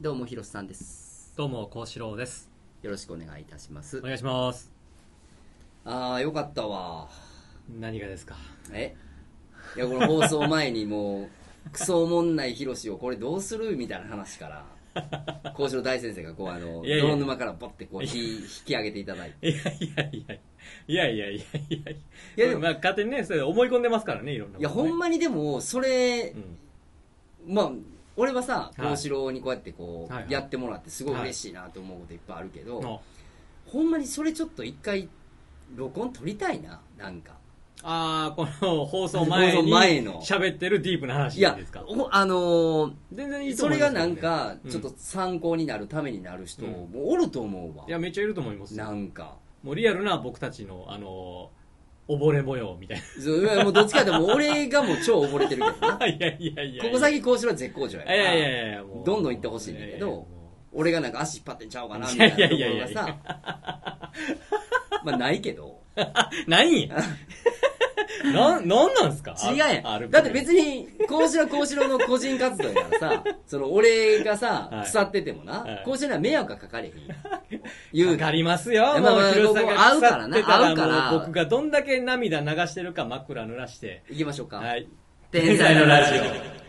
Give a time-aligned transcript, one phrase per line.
[0.00, 1.32] どうも、ひろしさんです。
[1.36, 2.50] どうも、幸四郎です。
[2.82, 4.00] よろしくお願いいたしますお。
[4.00, 4.70] 願いします。
[5.84, 7.08] あー、よかったわ。
[7.78, 8.36] 何がですか？
[8.72, 8.96] え？
[9.76, 11.28] いや、この放送前にも
[11.66, 14.64] う、クソおもんないひろしをこれどうするみたいな話か
[14.94, 19.50] ら、 幸四郎大先生がこう、あの、泥沼からポッてこう、引引き上げていただいて。
[19.50, 20.34] いやいやいや
[20.88, 21.46] いやいやいやい
[21.84, 21.96] やい
[22.36, 26.34] やでもまあ、勝手にね、それ思い込んでますからね、いろんな、いや、ほんま、まにでも、それ
[27.46, 27.72] う、ん、まあ、
[28.16, 28.88] 俺はさ、はい。
[28.90, 30.32] 幸四郎にこうやってこう、はいはい。
[30.32, 33.00] やってもらってすごい嬉しいなと思うこといっぱいあるけど、の
[33.66, 35.08] ほんまにそれちょっと一回、
[35.74, 37.32] 録音撮りたいな、なんか。
[37.84, 40.20] ああ、この放送前放送に前の。
[40.22, 47.84] 喋ってるディープな話いやですか、おあのー全然いいとそれが思いますけどねなんか、うんちょっと参考になるためになる人、うんもうおると思うわ。
[47.88, 47.90] い。
[47.90, 48.84] や、めっちゃいると思いますよ。
[48.84, 49.36] なんか。
[49.64, 51.61] もうリアルな僕たちの、あのー、
[52.08, 55.98] 溺れ模様みたいそういやもうどっちかってもう俺がもう超溺れてるけどな。
[55.98, 56.06] な。
[56.08, 58.16] いやいやいやここ先こうしろ絶好調やから。
[58.16, 58.82] いやいやいや。
[59.04, 60.26] どんどん行ってほしいんだけど
[60.72, 63.18] 俺がなんか足引っ張ってんちゃうかな、みいたいなとこやいやいやろがいやさ。
[65.04, 65.82] まあないけど。
[65.96, 66.00] う
[66.46, 66.90] 何
[68.32, 69.34] な、なんなんすか？
[69.50, 69.66] 違うや
[69.98, 70.10] ん。
[70.10, 76.92] だって別に、こうしろこうしろの個人活動やからさ、 その俺がさは、い腐っててもなはい、こうしろには迷惑がかかれへん。
[77.92, 78.82] 言うわかりますよ。
[78.84, 84.02] まあまあもう、ヒロさんがうからな腐ってた合うからもう僕がどんだけ涙流してるか枕濡らして。
[84.10, 84.58] 行きましょうか。
[84.58, 84.86] はい。
[85.30, 86.61] 天才のラジオ。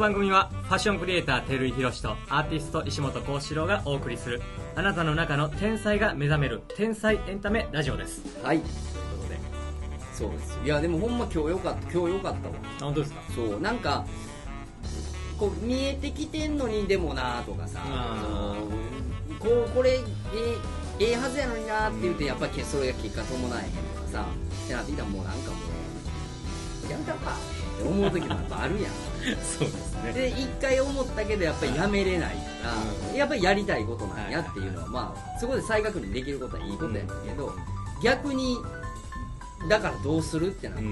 [0.00, 4.40] 番組はファッションクリエイター照井宏とアーティスト石本幸四郎がお送りする
[4.74, 8.22] あなたの中の天才が目覚める天才エンタメラジオです。
[8.42, 8.60] はい。
[8.60, 8.72] という
[9.18, 9.38] ことで。
[10.14, 10.58] そうです。
[10.64, 11.82] いやでもほんま今日よかった。
[11.92, 12.54] 今日よかったわ。
[12.80, 13.20] あ本当ですか？
[13.34, 13.60] そう。
[13.60, 14.06] なんか
[15.38, 17.80] こう見えてきてんのにでもなとかさ。
[19.38, 20.02] こうこれえ
[20.98, 24.24] えええはずやのになって言ってやっぱりそれが結果伴えへんとかさ。
[24.64, 25.56] ってなってきたらもうなんかも
[26.88, 27.36] うやめたろか
[27.80, 28.92] って思う時もやっぱあるやん。
[29.42, 30.12] そうですね。
[30.12, 32.42] で一回思ったけどやっぱりやめれないか
[33.10, 37.54] ら、やっぱりやりたいことなんやっていうのは、まあそこで再確認できることはいいことやけど、
[38.02, 38.58] 逆に
[39.68, 40.84] だからどうするってなって、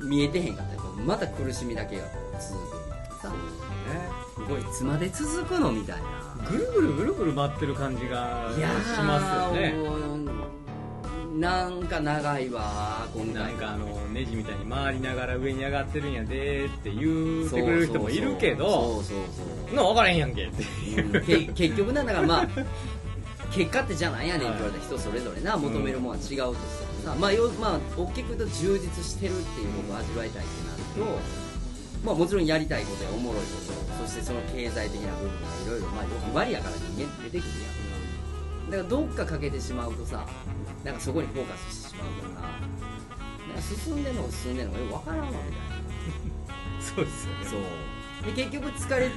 [0.00, 2.04] 見えてへんかったらまた苦しみだけが
[2.40, 2.76] 続く。
[2.76, 3.32] みたいなさ
[4.34, 4.60] すごい。
[4.60, 6.48] いつまで続くのみたいな。
[6.48, 8.60] ぐるぐるぐるぐる回ってる感じがし
[9.02, 9.74] ますよね。
[11.38, 13.56] なんか長いわ今回なん。
[13.56, 19.16] かあのネジみたいに回りながら上に上がってるんやでーって言ってくれる人もいるけどそうそう
[19.68, 21.14] そうなん分からへんやんけっていう。
[21.14, 21.24] うん。
[21.24, 22.48] け 結局なんだからまあ
[23.52, 26.54] 結果ってじゃないやねんって言われた人それぞれな求めるものは違うとしても
[27.04, 30.68] さ、まあよまあ大きく言うと充実してるっていうことを味わいたいって
[31.00, 31.18] なると、
[32.04, 33.48] まあもちろんやりたいことやおもろいこ
[33.98, 37.66] とそしてその経済的な部分がいろいろまあ欲張りやから人間って出てくるや
[38.68, 38.70] ん。
[38.70, 40.24] だからどっか欠けてしまうとさ
[40.84, 45.50] なんかそこにフォーカスしてしまうからなんか進んでんのか進んでんのかよく分からんわみたいな。
[46.80, 47.44] そうですよね。
[47.44, 47.60] そう。
[48.34, 49.14] で結局疲れ考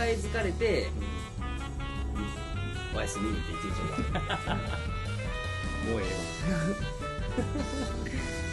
[0.00, 0.90] え疲れて
[2.94, 4.56] おやすみって一日終わ
[5.88, 6.04] もうえ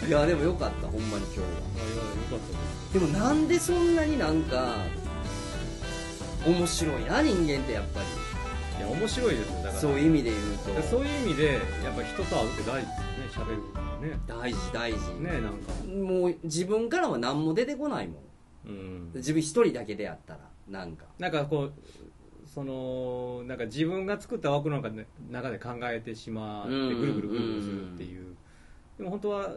[0.05, 1.45] る いやでもよかったほんまに今日は。
[1.77, 2.39] えわよかっ
[2.93, 4.77] たでもなんでそんなになんか
[6.45, 8.05] 面白いな人間ってやっぱり
[8.77, 9.73] いや面白いですよだから。
[9.73, 10.81] そういう意味で言うと。
[10.83, 11.53] そういう意味で
[11.83, 13.55] やっぱ人と会うって大事ですよね喋
[14.01, 14.19] るね。
[14.27, 15.71] 大事大事、ねなんか。
[15.83, 18.17] もう自分からは何も出てこないもん。
[18.67, 19.11] うん。
[19.15, 21.05] 自分一人だけでやったらなんか。
[21.19, 21.73] なんかこう
[22.47, 28.35] そのなんか自分が作った枠の中で中で考えてしまってうんぐるぐるぐるぐるするっていう。
[28.97, 29.49] でも本当は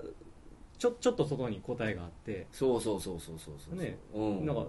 [0.78, 4.66] ちょちょっと外に答えがあってそうそうそうそうそうそう、ねうん、なんか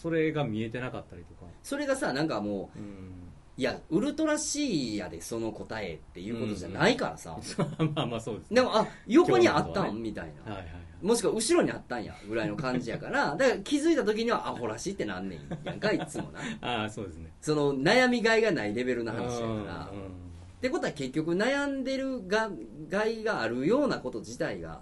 [0.00, 3.12] それが見えてなかったりとか、それがさなんかもううん、
[3.60, 7.36] いやウルトラ C やでその答えっていうことじゃないからさ、
[7.94, 11.06] まあまあそうですでもあ横にあったん、みたいな、はいはいはい。
[11.06, 13.36] もしくは後ろにあったんやぐらいの感じやから。
[13.36, 16.40] だから気づいた時にはアホらしいってなんねんやんかいつもな。
[16.66, 17.30] ああそうですね。
[17.42, 19.90] その悩みがいがないレベルの話やから。
[19.90, 22.50] ってことは結局悩んでるが
[22.88, 24.80] 害があるようなこと自体が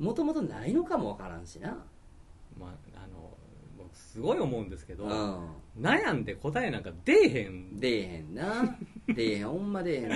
[0.00, 1.68] もともとないのかもわからんしな。
[2.58, 3.36] まああの
[3.78, 5.46] 僕すごい思うんですけど、うん
[5.78, 7.78] 悩んで答えなんか出えへん。
[7.78, 8.76] 出えへんな。
[9.08, 9.48] 出えへん。
[9.48, 10.10] ほんま出えへん。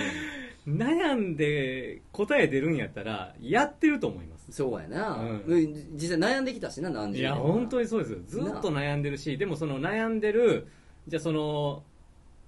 [0.67, 4.51] 悩んで答え出るんやったらやってると思います。
[4.51, 5.43] そうやな、うん。
[5.45, 8.11] うん実際悩んできたしな何い十年や本当ににそうです。
[8.13, 10.67] よずっと悩んでるしでもその悩んでる
[11.07, 11.83] じゃあその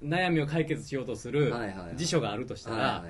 [0.04, 1.54] 悩みを解決しようとする
[1.96, 3.06] 辞書があるとしたら、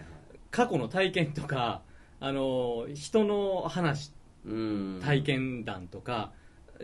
[0.51, 1.81] 過去の体験とか
[2.19, 4.11] あの人の話
[4.45, 4.99] うん。
[5.03, 6.31] 体験談とか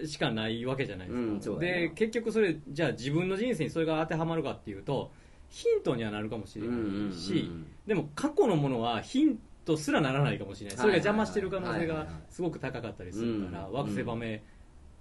[0.05, 5.11] しかないわけじゃないですか、うんで結局それじゃあ自分の人生にそれが当てはまるかっていうと
[5.49, 6.73] ヒントにはなるかもしれな
[7.11, 7.51] いし、
[7.85, 10.77] でも過去のものはヒントすらならないかもしれない。
[10.77, 14.41] それが邪魔してる可能性がすごく高かったりするからうん枠狭め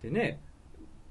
[0.03, 0.41] てね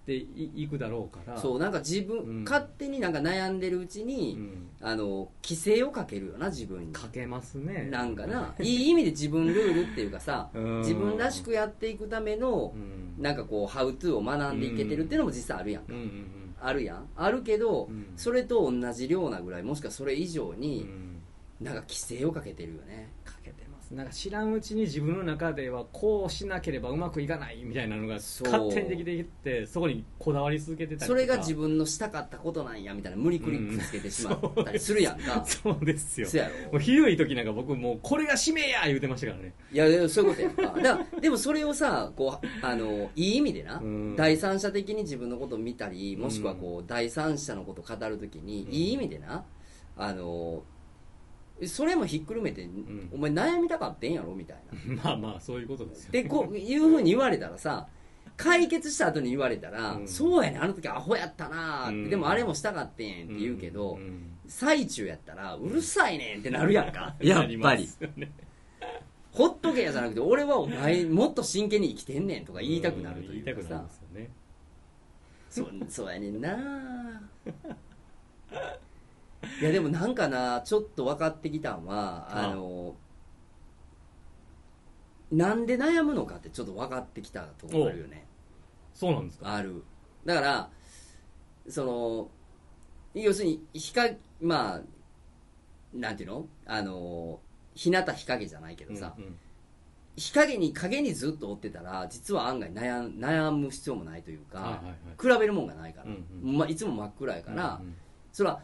[0.06, 1.38] でいいくだろうから。
[1.38, 2.44] そうなんか自分、うん。
[2.44, 4.68] 勝手になんか悩んでるうちに、うん。
[4.82, 6.94] あの規制をかけるよな自分に。
[6.94, 7.88] かけますね。
[7.92, 8.56] なんかな。
[8.60, 10.80] いい意味で自分ルールっていうかさ うん。
[10.80, 12.78] 自分らしくやっていくためのう
[13.20, 13.22] ん。
[13.22, 16.00] なんかこうハウトゥーを学んでいけてるっていうのも実際あるやんか、うん。
[16.00, 16.28] うん。
[16.60, 17.08] あるやん。
[17.16, 18.08] あるけど、うん。
[18.16, 21.22] それと同じ量なぐらいもしくはそれ以上うんうに、ん。
[21.62, 23.10] なんか規制をかけてるよね
[23.94, 31.08] なんか知らんうちに自分の中ではこうしなければうまくいかないみたいなのが勝手にできていってそこにこだわり続けてたりとか。
[31.08, 36.28] それが自分のしたかったことなんやみたいな無理くりくっつけてしまったりするやんか、そうですよ。
[36.28, 39.54] そうやもうろひどい時なんか僕もうこれが使命や言うてましたからね。
[39.72, 40.82] いやそういうことやんか。
[40.82, 44.16] だからでもそれをさこうあのいい意味でな、うん。
[44.16, 48.74] 第三者的に自分のことを見たりもしくはこう第三者のことを語るときに、うん。
[48.74, 49.44] いい意味でな
[49.98, 50.64] あの
[51.68, 53.10] それもひっくるめて、ん。
[53.14, 54.96] お前悩みたかってんやろみたいな。
[55.04, 56.12] まあまあそういうことですよ。
[56.12, 57.88] でこういうふうに言われたらさ
[58.38, 60.08] 解決した後に言われたら、うん。
[60.08, 62.10] そうやねあの時アホやったなーって、うん。
[62.10, 67.16] でもあれもしたかってんって言うけど、ん最中やったらうるさいねんってなるやんか。
[67.22, 67.88] うんやっぱり。
[69.32, 73.54] ほっとけやじゃなくて俺はお前もっと真剣に生きてんねんとか言いたくなるとんいうかさ。
[73.54, 74.30] 言いたくなるんですよね。
[75.88, 77.22] そそうやねんな
[79.62, 82.56] いやでもなんかなちょっと分かってきたんはああ。
[82.56, 82.96] の
[85.32, 88.26] なんで悩むのかってちょっと分かってきたとこあるよね。
[88.94, 89.54] そうなんですか。
[89.54, 89.84] ある。
[90.26, 90.70] だから
[91.70, 92.30] その
[93.14, 94.82] 要するに日陰まあ
[95.94, 96.48] なんていうの？
[96.66, 97.40] あの
[97.76, 99.36] 日向日陰じゃないけどさ、うんうん。
[100.18, 105.34] 日陰に影にずっと追ってたら実は案外悩ん悩む必要もないというか、はいはいはい。
[105.36, 106.58] 比べるもんがないから、うん。
[106.58, 107.96] まあ、いつも真っ暗やから、うんうん。
[108.34, 108.62] それは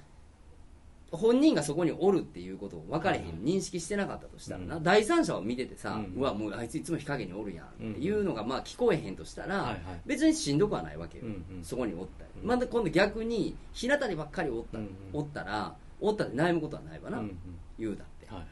[1.12, 4.84] 本人がそこにおるっていうことを分かれへん、はいはい認識してなかったとしたらな、うん。
[4.84, 9.80] 第三者を見ててさ、ううんわもうあいついつも日陰におるやんっていうのがまあ聞こえへんとしたら、はいはい。
[10.06, 11.64] 別にしんどくはないわけよ、うんうん。
[11.64, 12.48] そこにおったり、うん。
[12.48, 14.80] また今度逆に日向にばっかりおった,、
[15.14, 17.38] おったらおったで悩むことはないわな、うんうん。
[17.80, 18.28] 言うだって。
[18.28, 18.48] はいはい。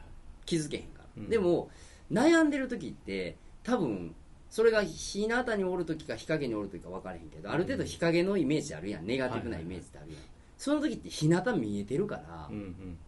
[0.46, 1.28] 気づけへんから、うん。
[1.28, 1.68] でも
[2.10, 4.14] 悩んでる時って多分
[4.48, 9.06] それが日向におる時か日陰におる時か分からへんけどある程度日陰のイメージあるやん。
[9.06, 10.20] ネガティブなイメージってあるやん、
[10.56, 12.98] その時って日向見えてるから、うんうん。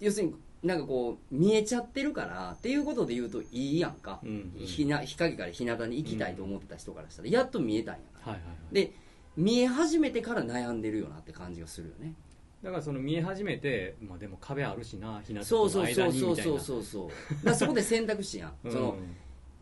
[0.00, 4.66] 要するになんかこう見えちゃってるからっていうことで言うといいやんか、うんうん。
[4.66, 8.32] 日な日陰から日向に行きたいと思ってた人からしたらやっと見えたんやから。
[8.32, 8.74] はいはいはい。
[8.74, 8.92] で
[9.36, 12.14] 見え始めてから悩んでるよなって感じがするよね。
[12.62, 16.30] だからその見え始めて、まあ、でも壁あるしな日向そうそうとの間そうそう。
[16.30, 16.52] にみたいな。
[16.52, 18.52] そうそうそうだからそこで選択肢やん。
[18.64, 18.72] うん。
[18.72, 18.96] その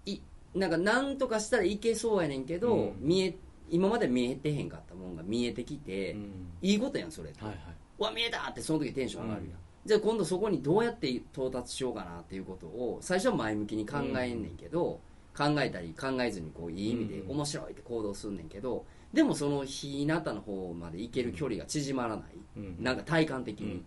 [0.06, 0.20] い
[0.54, 2.96] なんか何とかしたらいけそうやねんけど、うん。
[3.00, 3.36] 見え
[3.70, 6.48] 今まで見えてへんかったもんが見えてきて、うん。
[6.62, 7.60] いいことやんそれって、はいはい、
[7.98, 9.56] うわ見えたってその時テンション上がるやん、うん。
[9.86, 15.00] じゃあ今度そこにどうやって到達しようかなっていうことを最初は前向きに考えんねんけど、
[15.36, 17.30] 考えたり考えずにこういい意味でうん。
[17.32, 22.24] 面白いって行動すんねんけどでもその日向の方まで行ける距離が縮まらない、
[22.56, 22.76] うん。
[22.80, 23.68] なんか体感的うん。
[23.68, 23.84] に、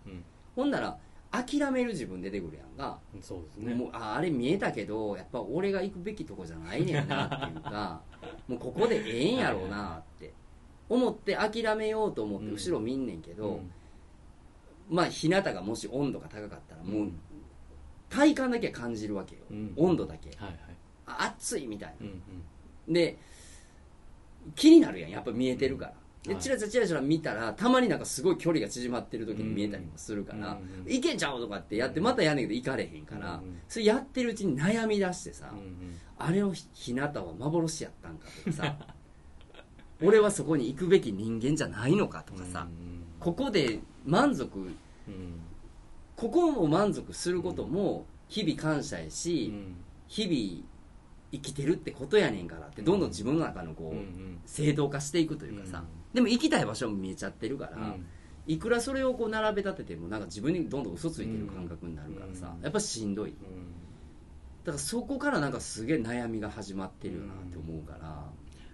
[0.56, 0.98] ほんなら
[1.32, 3.74] 諦める自分出てくるやんが、うん、そうですね。
[3.74, 8.02] もうああれ見えたけどやっぱ俺が行くべきとこじゃないねんなっていうか
[8.48, 10.34] もうここでええんやろうなって。
[10.90, 13.72] 思って諦めようと思って後ろ見んねんけど、うん。
[14.90, 17.20] まあ日向がもし温度が高かったらもううん。
[18.10, 19.74] 体感だけは感じるわけよ、うん。
[19.76, 20.30] 温度だけ。
[20.38, 20.58] はいはい。
[21.06, 22.94] あ暑いみたいうんうん。
[22.94, 23.18] なで
[24.56, 25.12] 気になるやん。
[25.12, 25.94] やっぱ見えてるから
[26.28, 26.44] ではい。
[26.44, 35.52] チラチラチラチラ見たらたまになんかすごい距離が縮まってる時に見えたりもするから、いけちゃうとかってやってまたやんねんけど行かれへんから、それやってるうちに悩み出してさ、
[36.20, 38.78] あれの日向は幻やったんかとかさ
[40.02, 45.40] 俺はそこに行くべき人間じゃないのかとかさ、うんここで満足うん。
[46.16, 49.76] ここも満足することも日々感謝やし、うん。
[50.08, 50.68] 日々
[51.32, 53.98] 生きてるってことやねんからってどんどん自分の中のこう、
[54.46, 57.96] 正当化していくというかさ、うんでも行きたい場所も見えちゃってるから、
[58.48, 63.36] いくらそれをこう並べ立ててもなんか自分にどんどん嘘ついてる感覚になるからさ、やっぱしんどい、
[64.64, 68.24] だからそこからなんかすげえ悩みが始まってるよなって思うから、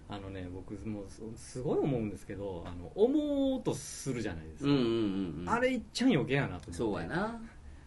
[0.08, 1.04] あのね僕も
[1.36, 6.72] すごい思うんですけどあの思おうとするじゃないですか、うんうんうんうん、あれいっちゃん余計やなと思って。
[6.72, 7.42] そうやな。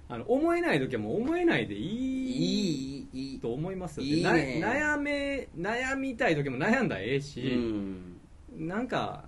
[0.07, 3.07] あの思えない時はもう思えないでいい。
[3.13, 9.26] いいと思いますよ、いいね、悩め悩みたい時も悩んだらええし、うん、なんか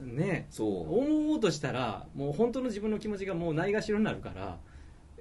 [0.00, 0.68] ねそう。
[0.98, 4.58] 思おうとしたらもう本当の自分の気持ちがもうないがしろになるから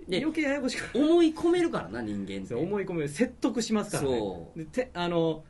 [0.07, 2.53] で余計ややこしく思い込めるからな人間って。
[2.55, 4.09] 思い込め説得しますからね。
[4.17, 4.87] そう。
[4.93, 5.43] あの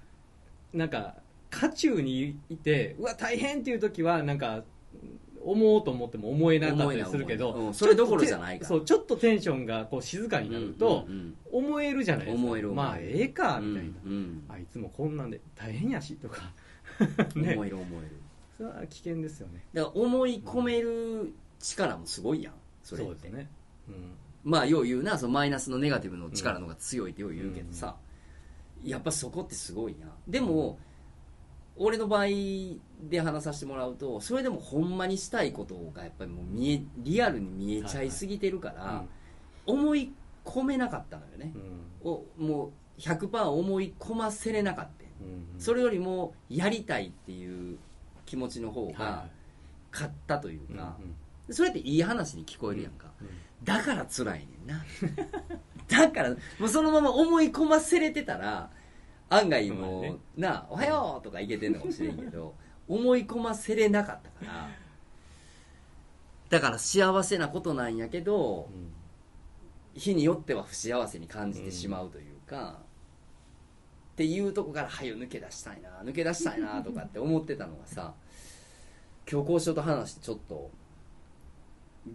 [0.73, 1.15] なんか
[1.49, 4.63] 渦中にいてうわ大変っていう時はなんか
[5.43, 8.67] 思おうと思っても思えなかったりするけど、うんそれどころじゃないから。
[8.67, 12.43] そうちょっとテンションがこう静かになると、うんうん思えるじゃないですか。
[12.43, 12.89] 思える思える。
[12.89, 14.43] まあええかみたいな、うんうん。
[14.49, 16.51] あいつもこんなんで大変やしとか。
[16.99, 17.07] 思
[17.45, 17.51] ね。
[17.51, 17.77] える思える
[18.57, 19.65] それは危険ですよね。
[19.73, 23.11] だから思い込める力もすごいやんそれって。
[23.11, 23.49] そうですね、
[23.89, 23.95] うん。
[24.43, 27.95] まあよう言うなそのマイナスのネガティブの力の方が強いってよう言うけどさ、
[28.83, 30.07] やっぱそこってすごいな。
[30.27, 30.79] でも、
[31.77, 32.27] 俺の場合
[33.09, 39.03] で話させてもらうとそれでもほんまにしたいことがやっぱりもう見えリアルに見えちゃいすぎてるから、
[39.65, 40.13] 思い
[40.45, 41.51] 込めなかったのよね。
[42.03, 42.11] う、ん。
[42.11, 44.95] おもう100%思い込ませれなかった。
[45.21, 45.59] うん。
[45.59, 47.77] それよりもやりたいっていう
[48.25, 48.95] 気持ちの方はい。
[48.95, 49.27] が
[49.91, 50.97] 勝ったといううんか、
[51.51, 53.29] それっていい話に聞こえるやんか、うん。
[53.63, 54.83] だから辛いねんな。
[55.87, 58.69] だからもうそのまま思い込ませれてたら
[59.29, 60.17] 案外もう、まあね。
[60.37, 62.55] なあおはようとかいけてんのかもしれんけど
[62.89, 64.69] 思い込ませれなかったから
[66.49, 68.91] だから幸せなことなんやけどうん。
[69.93, 72.79] 日によっては不幸せに感じてしまうというか、
[74.15, 78.13] っていうとこから「はよ抜け出したいな抜け出したいな」とかって思ってたのがさ
[79.29, 80.71] 今日交渉と話してちょっと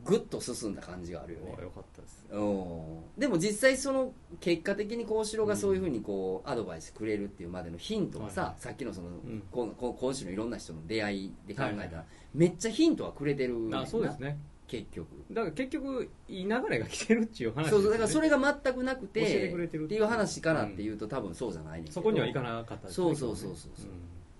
[0.05, 1.55] グッと進んだ感じがあるよね。
[1.59, 2.25] あよかったです。
[2.31, 3.01] うん。
[3.19, 8.63] でも実際その結果的に幸四郎がそういうふうにこうアドバイスくれるっていうまでのヒントがさ、はい。
[8.63, 9.43] さっきのその、ん。
[9.51, 12.05] このこ今週のいろんな人の出会いで考えたら、はいはいはい。
[12.35, 14.39] めっちゃヒントはくれてるあそうですね
[14.71, 15.09] 結局。
[15.33, 17.79] だから結局いい流れが来てるっていう話ですよね。
[17.79, 20.41] そうそうだからそれが全くなくて教えてくれてるっていう話。
[20.41, 23.73] からっていうと、多分そうじゃないねそこにはいかなかったですねそうそうそうそう。
[23.75, 23.91] そうだか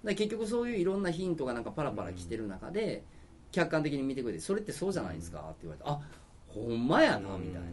[0.05, 3.03] ら結局そういういろんなヒントがなんかパラパラ来てる中で、
[3.51, 6.01] 客観的に見てくれてそれってそうじゃないですかって言われてあ
[6.47, 7.69] ほんまやなみたいな。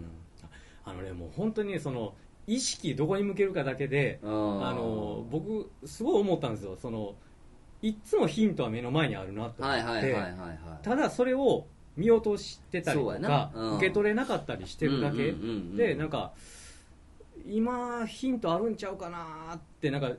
[0.84, 2.16] あのねもう本当にその
[2.48, 6.78] 意識どこに向けるかだけでああの僕すごい思ったんですよ。
[6.82, 7.16] その
[7.82, 10.84] いっつもヒントは目の前にあるなと思はいってはいはいはいはい。
[10.84, 13.51] ただそれを見落としてたりそうやとかな。
[13.54, 13.75] うん。
[13.77, 15.30] 受け取れなかったりしてるだけ。
[15.30, 15.75] うんうんうんうん。
[15.75, 16.32] でなんか
[17.46, 20.12] 今ヒントあるんちゃうかなってなんか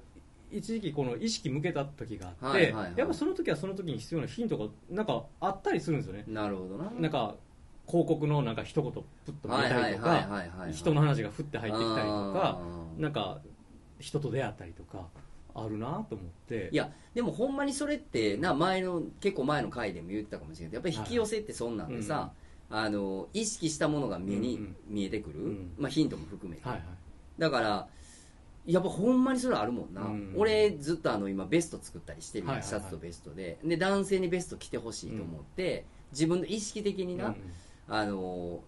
[0.50, 2.92] 一時期この意識向けた時があって、はいはいはい。
[2.96, 6.24] やっぱその時はその時に必要なヒントがなんかあったりするんですよね。
[6.26, 6.90] なるほどな。
[6.90, 7.34] なんか
[7.86, 13.02] 広告のなんか一言プッと見はいはいたりとかはいはいはいはい人の話が降って入ってきたりとかあー。
[13.02, 13.38] なんか
[13.98, 15.06] 人と出会ったりとか
[15.64, 16.68] あるなと思って。
[16.72, 22.32] いやでもほんまにそれってな前の結構前の回でも言ってたかもしれないけどやっぱり引き寄せってそんなんでさ、
[22.70, 24.76] あの意識したものが目にうんうん。
[24.88, 25.72] 見えてくる、うん。
[25.78, 26.84] まあ、ヒントも含めて、はいはい。
[27.38, 27.88] だから
[28.66, 33.58] やっぱほんまにそれあるもんな、うん俺ずっとあの今ベスト作ったりしてるシャツとベストで。
[33.64, 37.36] で男性にベスト着てほしいと思って、自分で意識的にな、うん
[37.90, 38.60] あの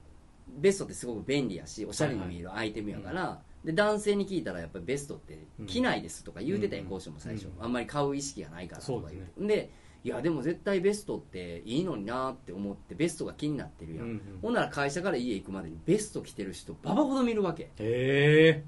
[0.48, 9.70] ベストってすごく便利やしおしゃれに見えるアイテムやから、で男性に聞いたらやっぱりベストって着ないですとか言うてたやん、うん交渉も最初、うんあんまり買う意識がないからとか言そうでで
[10.02, 17.64] いやでも絶対ベストっていいのになって思ってベストが気になってるやん、うんうんほんなら会社から家行くまでにベスト着てる人ババほど見るわけ。
[17.64, 18.64] へえ。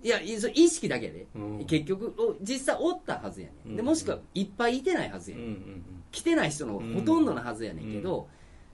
[0.00, 1.64] いや意識だけで、うん。
[1.64, 8.28] 結局お実際おったはずやねん、でもしくはいっぱいいてないはずやねん、うんうん着てない人のほとんどのはずやねんけど、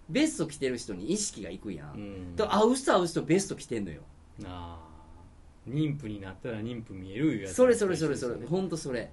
[0.08, 2.00] ベスト着てる人に意識がいくやん、うん。
[2.00, 4.02] うんで会う人会う人ベスト着てんのよ。
[4.44, 4.93] あー
[5.68, 7.54] 妊婦になったら妊婦見えるいうやつ。
[7.54, 8.34] それそれそれそれ。
[8.46, 9.10] 本当それ。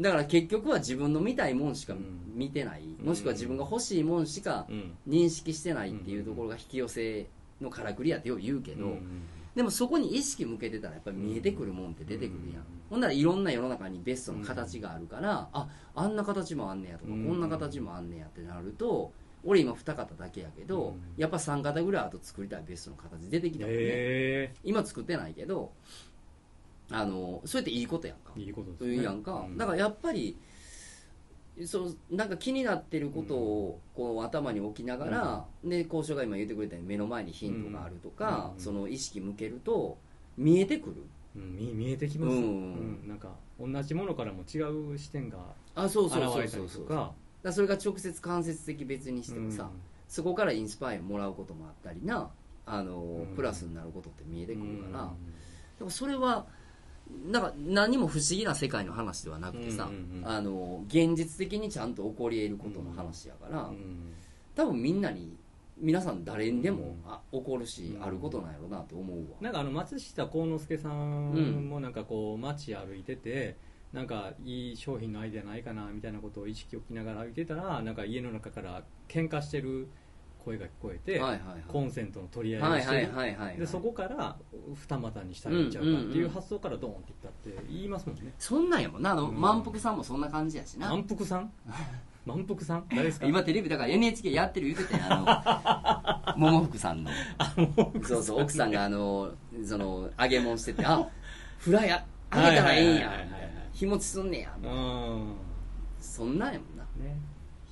[0.00, 2.32] だから結局は自分の見たいもんしかうん。
[2.34, 3.06] 見てない、うん。
[3.06, 4.96] もしくは自分が欲しいもんしかうん。
[5.08, 7.26] 認識してないっていうところが引き寄せ
[7.60, 9.22] のからくりやってよう言うけど、うん
[9.54, 17.26] でもそこに意識向けてたらやっぱり見えてくるもんって出てくるやん、うんほんならいろんな世の中にベストの形があるから、ああんな形もあんねやとか、うん。
[17.26, 19.12] こんな形もあんねやってなると
[19.44, 21.00] 俺今2型だけやけど、うん。
[21.16, 25.72] やっぱ3型ぐらいあと作りたいベストの形出てきたもんね、へ今作ってないけど
[26.90, 28.32] あのそれっていいことやんか。
[28.36, 29.02] えいいことですいね。
[29.02, 29.56] いやんか、うん。
[29.56, 30.36] だからやっぱり
[31.64, 38.60] そうなんか気になってることをこう頭に置きながら、で交渉が今言ってくれたように目の前にヒントがあるとか、うん。
[38.60, 39.98] その意識向けると
[40.36, 40.96] 見えてくる。
[41.36, 41.56] うん。
[41.56, 42.42] 見見えてきます、うん。
[42.42, 42.46] う
[43.04, 43.08] ん。
[43.08, 43.28] なんか
[43.60, 44.58] 同じものからも違
[44.94, 45.38] う視点が
[45.74, 46.68] あそう現そうそうれたそう。
[46.68, 49.70] そうりとかだそれが直接間接的別にしてもさ、
[50.08, 52.30] そこからインスパイアもらうこともあったりな
[52.66, 53.36] あの、うん。
[53.36, 55.08] プラスになることって見えてくるから、うん。
[55.78, 56.46] でもそれは
[57.30, 64.12] なんか何も不思議な世界の話ではなくてさ、うんうんうんあの現実的にちゃんと起こり得ることの話やから、うん
[64.54, 65.36] 多分みんなに
[65.78, 67.10] 皆さん誰にでも、うん。
[67.10, 69.24] あ起こるし、うんあることなんやろうなと思うわ。
[69.40, 73.56] なんかあの松下幸之助さんもなんかこう街歩いてて
[73.92, 79.88] なんかいい商品のアイデアないかなみたいなことを意識を置きながら歩いてたらなんか家の中から喧嘩してる
[80.44, 81.62] 声が聞こえて、はいはいはい。
[81.68, 83.12] コンセントの取り合いをしてる。
[83.14, 84.36] はいはいでそこから
[84.74, 88.32] 二股にしたらいいんちゃうかっていう発想からドーンっていったって言いますもんね。
[88.38, 89.10] そんなんやもんな。
[89.10, 89.40] あの、うん。
[89.40, 90.88] 満腹さんもそんな感じやしな。
[90.90, 91.52] 満腹さん？
[92.24, 92.84] 満腹さん？
[92.90, 93.26] 誰ですか？
[93.26, 96.38] 今テレビだから NHK やってる言ってたやんあの。
[96.48, 97.10] 桃福さんの。
[98.04, 99.32] そうそう奥さんがあの
[99.66, 101.06] その揚げ物しててあ
[101.58, 102.04] フライあ
[102.34, 103.08] 揚げたらええんや。
[103.08, 103.49] はいはいはいはいはい
[103.80, 104.54] 日持ちすんねや。
[104.62, 105.36] うん。
[105.98, 106.84] そんなんやもんな。
[107.02, 107.16] ね。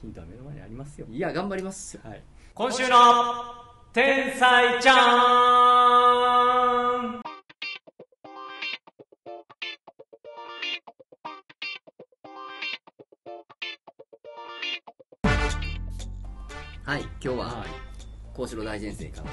[0.01, 1.07] ヒントは目の前にありますよ。
[1.11, 2.01] いや頑張りますよ。
[2.03, 2.23] はい。
[2.55, 2.97] 今週の
[3.93, 4.97] 天才ちゃん。
[16.85, 17.69] はい今日ははい。
[18.33, 19.25] 幸四郎大先生から。
[19.25, 19.31] の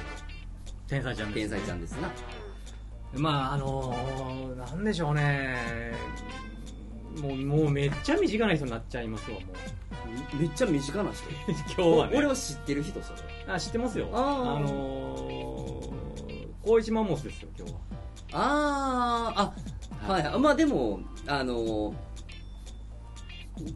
[0.87, 2.11] 天才ちゃんです天才ちゃんですな。
[3.13, 5.93] まああのー、なんでしょうね
[7.21, 9.45] もうもうめっちゃ身近な人になっちゃいますわも
[10.33, 10.37] う。
[10.37, 11.23] めっちゃ身近な人？
[11.81, 12.17] 今日はね。
[12.17, 13.19] 俺は知ってる人それ。
[13.47, 14.09] あ知ってますよ。
[14.13, 14.55] あー。
[14.57, 15.89] あのー、
[16.63, 17.79] 大一マンモスですよ今日は。
[18.33, 20.23] あーあはい。
[20.23, 21.93] はいまあでもあの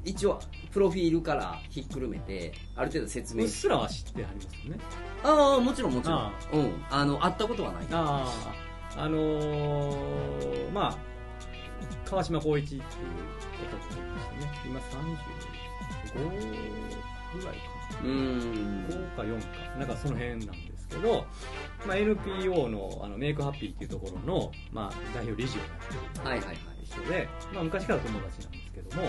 [0.04, 0.40] 一応
[0.72, 4.80] プロフィールからひっくるめてある程度説明うっすらは知ってありますよね。
[5.24, 6.18] ああもちろんもちろん。
[6.18, 6.86] あうん。
[6.90, 7.84] あの会ったことはない。
[7.92, 8.28] あ
[8.96, 11.09] ああのー、まあ
[12.10, 12.82] 川島光一っていう
[13.68, 16.40] 男がいましてね今35
[17.40, 17.62] ぐらいか
[18.04, 19.46] うーん5か4か。
[19.78, 21.26] なんかその辺なんですけど、
[21.86, 25.70] まあ、NPO のあのメイクハッピーっていうところの、まあ、代表理事をやっ
[26.14, 29.04] てるはいはいはい人で、まあ、昔から友達なんですけども、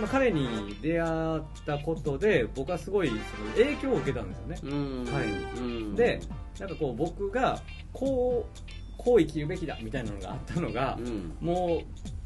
[0.00, 3.20] まあ、彼に出会ったことで僕はすごいその
[3.52, 4.58] 影響を受けたんですよね。
[4.62, 5.14] うーん。
[5.14, 5.26] はい。
[5.26, 5.94] うん。
[5.94, 6.20] で
[6.58, 7.60] なんかこう僕が
[7.92, 8.60] こう
[8.96, 11.80] こう生きるべきだみたいなのがあったのがうもう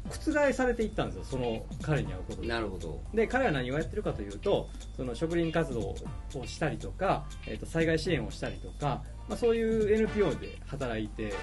[0.09, 2.47] 覆されていったんですよその彼に会うことんで。
[2.47, 3.01] なるほど。
[3.13, 5.95] で彼は何をやってるかというとその植林活動を
[6.45, 11.33] したりとか、えー、と災害支援をしたりとか、まあ、そういう NPO で働いて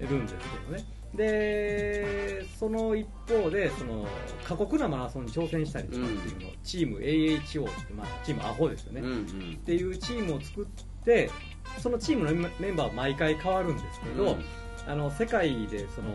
[0.00, 0.84] るんですけどね。
[1.14, 4.06] でその一方でその
[4.44, 9.54] 過酷なマラソンに挑戦したりとかっていうのを、チーム AHO って、まあ、チームアホですよね、うんうん。
[9.54, 10.66] っていうチームを作っ
[11.04, 11.30] て
[11.78, 14.44] そのチームのメンメンバーは毎回変わるんですけど、うん。
[14.86, 16.10] あの世界でその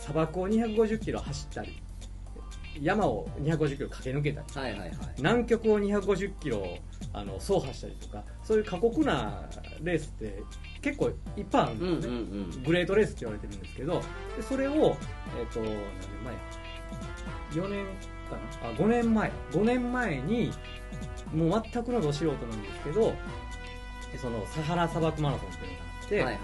[0.00, 1.82] 砂漠を250キロ走ったり
[2.80, 4.98] 山を250キロ駆け抜けたりはいはいはい。
[5.18, 6.64] 南極を250キロ
[7.12, 9.42] あの走破したりとかそういう過酷な
[9.82, 10.42] レースって
[10.80, 14.00] 結構いっぱいあるんうんですよね、うんうんグレートレースって言われてるんですけど
[14.36, 14.96] でそれを、
[15.38, 15.78] えっと何年
[16.24, 17.84] 前4年
[18.30, 18.70] かな？
[18.70, 19.32] あ5年前。
[19.52, 20.52] 5年前に
[21.34, 23.12] もう全くのど素人なんですけど
[24.12, 26.38] でそのサハラ砂漠マラソンっていうのがあって、はいはい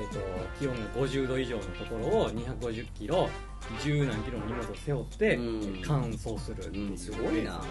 [0.00, 0.20] えー、と
[0.58, 3.28] 気温が50度以上のところを250キロ
[3.82, 5.82] 10何キロの荷物を背負ってうん。
[5.82, 7.62] 完走するっていううんすごいな。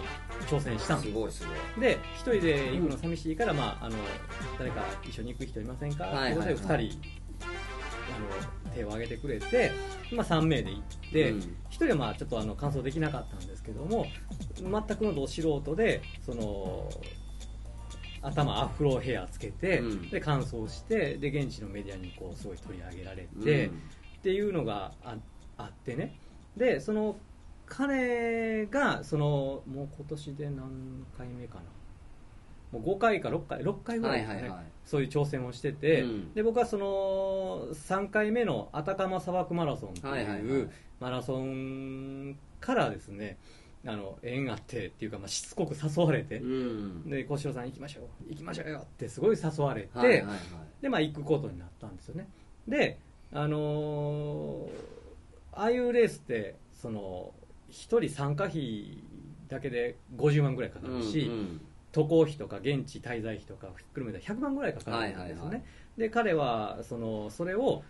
[0.48, 1.44] 挑戦したんですすごいす
[1.76, 1.82] ごい。
[1.82, 3.96] で一人で行くの寂しいから、まあ、あの
[4.58, 6.46] 誰か一緒に行く人いませんか、はいはいはい。
[6.46, 7.00] ということで2人
[8.12, 9.72] あの手を挙げてくれて、
[10.12, 11.40] まあ、3名で行って、うん。
[11.40, 14.06] 1人はまあちょっとあの完走できなかったんですけども
[14.56, 16.90] 全くのど素人でその
[18.22, 20.10] 頭アフロヘアつけて、うん。
[20.10, 23.76] で完走してで現地のメディアにこうすごい取り上げられて、うん。
[23.76, 25.16] っていうのがあ
[25.58, 26.16] あってね。
[26.58, 27.16] でその
[27.66, 31.62] 彼がそのもう今年で何回目かな。
[32.72, 34.66] もう5回か6回6回ぐらいですかね、はいはいはい。
[34.86, 36.34] そういう挑戦をしてて、うん。
[36.34, 40.42] で僕はその3回目のアタカマ砂漠マラソンってはいはいはい。
[40.42, 43.38] いうマラソンからですね
[43.90, 47.10] あの縁があってっていうか、まあ、しつこく誘われて、うん。
[47.10, 50.38] で小城さん行きましょう行きましょうよってすごい誘われて、はいはいはい。
[50.82, 52.28] で、まあ、行くことになったんですよね。
[52.68, 53.00] で
[53.32, 54.70] あのー
[55.52, 57.34] ああいうレースってその
[57.72, 59.04] 1人参加費
[59.50, 61.62] だけで50万ぐらいかかるし、うんうん。
[61.92, 65.64] 渡航費とか現地滞在費とかひっくるめたら100万ぐらいかかるんですよね、はいはいはい。
[65.98, 67.84] で彼はそのそれを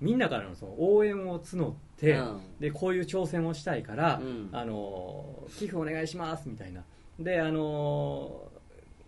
[0.00, 2.40] みんなからのその応援を募って、うん。
[2.60, 4.48] でこういう挑戦をしたいから、うん。
[4.52, 6.82] あの寄付お願いしますみたいな。
[7.18, 8.42] であの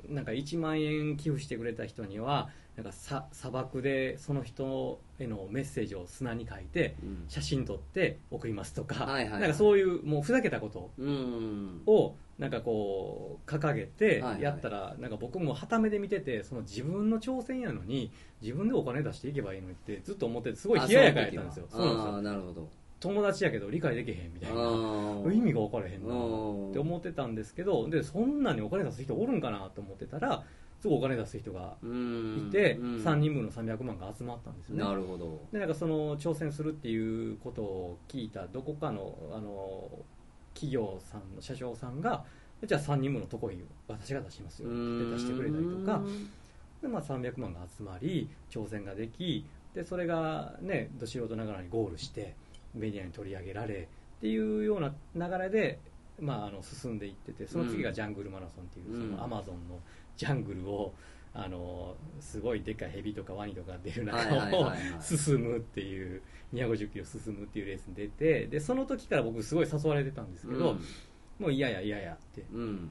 [0.09, 7.25] なんか1万円寄付してくれた人にはなんかさ砂漠でその人へのメッセージを砂に書いてうん。
[7.29, 11.83] 写真撮って送りますとか、なんかそういうもうふざけたことうん。
[11.87, 21.67] をなんかこう掲げてやったら、なんか僕もはためで見ててその自分の挑戦やのに自分でお金出していけばいいのにってずっと思っててすごい冷ややかやったんですよ。
[21.73, 22.69] あそうなるほど。
[23.01, 25.33] 友達やけど理解できへんみたいな。
[25.33, 30.45] 意味が分からへんなうんって思ってたんですけどでそんなにお金出す人おるんかなと思ってたら
[30.81, 32.47] すぐお金出す人がうん。
[32.49, 32.97] いて、うん。
[32.97, 34.85] 3人分の300万が集まったんですよね。
[34.85, 35.41] なるほど。
[35.53, 39.91] でなんかその挑戦するっていうことを聞いたどこかのあの
[40.59, 42.25] 企業さんの社長さんが
[42.65, 44.77] じゃあ3人分のとこに私が出しますよって
[45.13, 46.03] 出してくれたりとか。
[46.83, 49.45] で、まあ、300万が集まり挑戦ができ
[49.75, 52.35] でそれがねど素人ながらにゴールして
[52.75, 55.79] メディアに取り上げられっていうような流れで
[56.21, 59.11] まあ、あの進んでいっててその次がジャングルマラソンっていう、うん。
[59.11, 59.79] そのアマゾンの
[60.17, 60.93] ジャングルを
[61.35, 66.23] あのすごいでっかいヘビとかワニとか出る中をはい進むっていう
[66.55, 70.77] 250キロ進むっていうレースに出てでその時から僕すごい誘われてたんですけど、
[71.39, 72.45] もう嫌や嫌やって。
[72.53, 72.91] うん。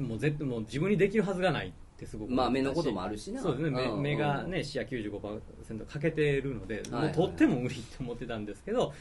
[0.00, 3.40] もう絶対もう自分にできるはずがないってすごくまあ目のこともあるしな。
[3.40, 3.82] そうですね。
[3.82, 8.92] うん目目がね視野95%かけてるので、もうとっても無理って思ってたんですけど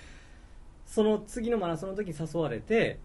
[0.85, 2.99] その次のマラソンの時に誘われて、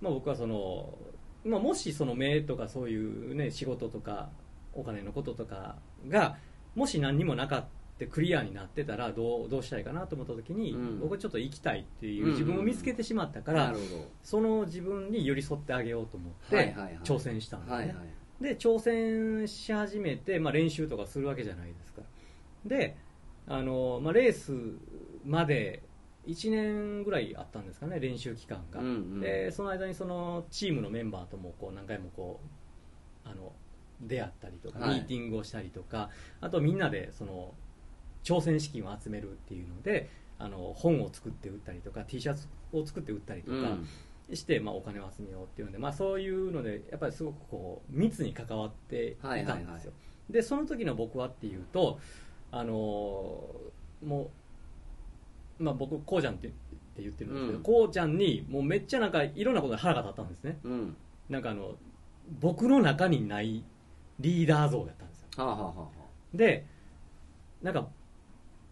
[0.00, 0.96] まあ、僕はその、
[1.44, 4.30] まあ、もしその目とかそういう、ね、仕事とか
[4.76, 5.76] お金のこととか
[6.08, 6.36] が
[6.74, 7.60] もし何にもなかっ
[7.98, 11.00] たクリアになってたらどうどうしたいかなと思った時に、うん。
[11.00, 16.98] 僕はちょっと生きたいっていうんう自分を見つけてしまったから、なるほその自分に寄り添ってあげようと思って、はいはいはい。
[17.04, 18.06] 挑戦したんですね、どはいはい。
[18.42, 22.02] で挑戦し始めて、まあ、練習とかするわけじゃないですか。
[22.66, 22.96] で
[23.46, 24.52] あの、まあ、レース
[25.24, 25.82] まで
[26.26, 29.20] 1年ぐらいあったんですかね練習期間が、うんうん。
[29.20, 32.40] でその間にそのチームのメンバーともこう何回もこ
[33.24, 33.52] うあの
[34.00, 34.94] 出会ったりとか、はい。
[34.96, 37.54] ミーティングをしたりとかあとみんなでその
[38.24, 43.88] 挑戦資金を集めるっていうのであの本を作って売ったりとか T シャツを作って売ったりとか、うん。
[44.34, 49.64] して、まあ、お金を集めようっていうので、まあ、そういうのでやっぱりすごくこう密に関わっていたんですよ、はいはい。
[49.66, 49.80] はい
[50.28, 52.00] でその時の僕はっていうと
[52.50, 54.30] あのーも
[55.60, 57.62] う、まあ、僕こうちゃんってって言ってるんですけど、うん。
[57.62, 60.58] こうちゃんにもうめっちゃなんかいろんなことで腹が立ったんですね。
[60.64, 60.96] うん。
[61.28, 61.76] なんかあの
[62.40, 63.64] 僕の中にない
[64.20, 65.28] リーダー像だったんですよ。
[65.36, 65.86] はあはあはあは
[66.34, 66.66] で
[67.62, 67.88] なんか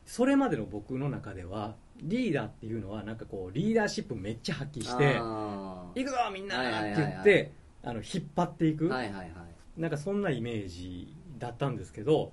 [0.04, 7.52] それまでの僕の中ではリーダーっていうのはなんかこうリーダーシップめっちゃ発揮あしてあ行くぞみんなって言って
[7.82, 9.30] あの引っ張っていく、ーはいはいはい。
[9.76, 12.32] なんかそんなイメージだったんですけど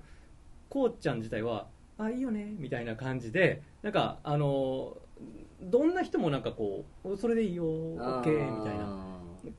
[0.68, 1.66] こうちゃん自体は
[1.98, 4.96] 「あいいよね」みたいな感じでなんかあの
[5.60, 8.26] どんな人もなんかこう「それでいいよ OK」
[8.58, 9.11] みたいな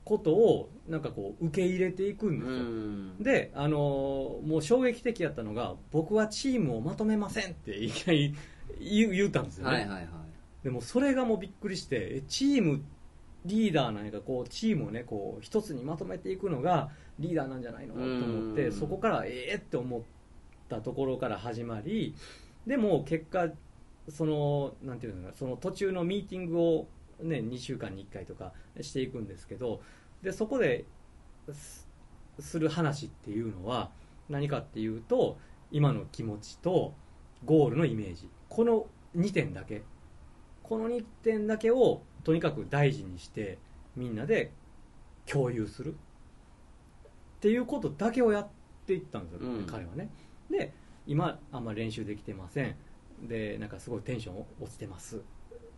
[0.04, 3.22] ことをなんかこう受け入れていくんですうよ、ん。
[3.22, 8.34] であのもう衝撃的やったのが僕はチームをまとめませんっていきなり
[8.80, 10.08] 言う言うたんですよね、はいはいはい。
[10.62, 12.82] でもそれがもうびっくりしてえチーム
[13.44, 18.72] リーダーなんかこうチームをねこう一つにまとめていくのがリーダーなんじゃないのと思ってうん。
[18.72, 20.02] そこからええって思っ
[20.68, 22.14] たところから始まり
[22.66, 23.50] でも結果
[24.08, 26.88] そのなんていうのその途中のミーティングを
[27.24, 29.80] ね2週間に1回とかしていくんですけど
[30.22, 30.84] でそこで
[31.52, 31.88] す
[32.38, 33.90] する話っていうのは
[34.28, 35.38] 何かっていうと
[35.70, 36.94] 今の気持ちと
[37.44, 38.28] ゴールのイメージ。
[38.48, 39.82] この2点だけ。
[40.62, 43.58] この2点だけをとにかく大事にして
[43.96, 44.52] みんなで
[45.26, 45.94] 共有する。
[45.94, 45.96] っ
[47.40, 48.48] ていうことだけをやっ
[48.86, 49.66] ていったんですよ、うん。
[49.66, 50.08] 彼はね。
[50.50, 50.72] で
[51.06, 52.76] 今あんま練習できてません。
[53.22, 55.16] でなんかすごいテンション落ちてます。
[55.16, 55.20] っ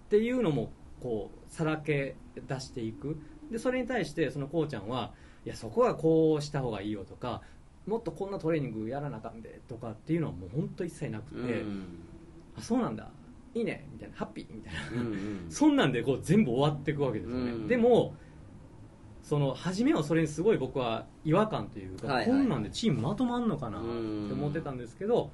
[0.08, 3.18] ていうのもこうさらけ出していく。
[3.50, 5.12] でそれに対してそのこうちゃんは
[5.44, 7.42] いやそこはこうした方がいいよとか
[7.86, 11.84] もっとこんなトレーニングやらなあかんでとかっていうのはもう本当一切なくて、うん。
[12.58, 13.08] あそうなんだ。
[13.54, 13.86] いいね。
[13.92, 14.16] みたいな。
[14.16, 14.54] ハッピー。
[14.54, 15.46] みたいな、うんうん。
[15.48, 18.14] そんなんでこう全部終わっていくわけですよね、うんでも
[19.22, 22.26] その初めはそれにすごい僕は違和感というか、はいはい。
[22.26, 25.32] こんなんでチームまとまんのかなって思ってたんですけど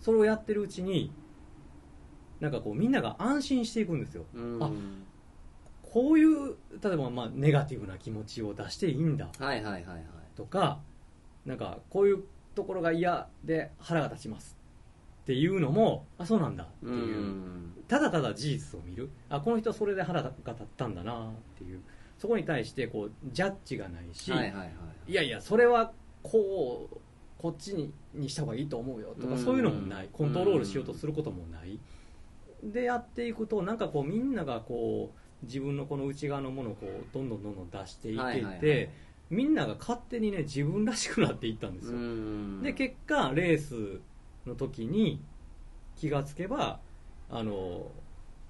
[0.00, 1.12] それをやってるうちに
[2.40, 4.24] なんかこうみんなが安心していくんですよ。
[4.34, 4.58] うん。
[4.62, 4.70] あ
[5.82, 9.28] こういう例えばまあネガティブな気持ちを出していいんだ。
[9.38, 10.04] はいはいはいはい。
[10.36, 10.80] とか
[11.44, 12.24] なんかこういう
[12.54, 14.56] ところが嫌で腹が立ちます
[15.22, 17.72] っていうのもあそうなんだっていう、うん。
[17.88, 19.10] ただただ事実を見る。
[19.28, 21.80] あこの人はそれで腹が立ったんだなっていう。
[22.18, 24.70] そこに対してこうジャッジがないし、はいはいはい
[25.08, 25.14] い。
[25.14, 26.96] やいやそれはこう
[27.38, 29.38] こっちににした方がいいと思うよとかうん。
[29.38, 30.08] そういうのもない。
[30.12, 31.78] コントロールしようとすることもない
[32.62, 38.90] でやっていくとなんかこうみんながこう自分のこの内側のものをこうどんどんどんどん出していけて、はいはいはい。
[39.30, 44.00] みんなが勝手にね自分らしくなっていったんですよ、うんで結果レース
[44.46, 45.20] の時に
[45.96, 46.80] 気がつけば
[47.30, 47.86] あの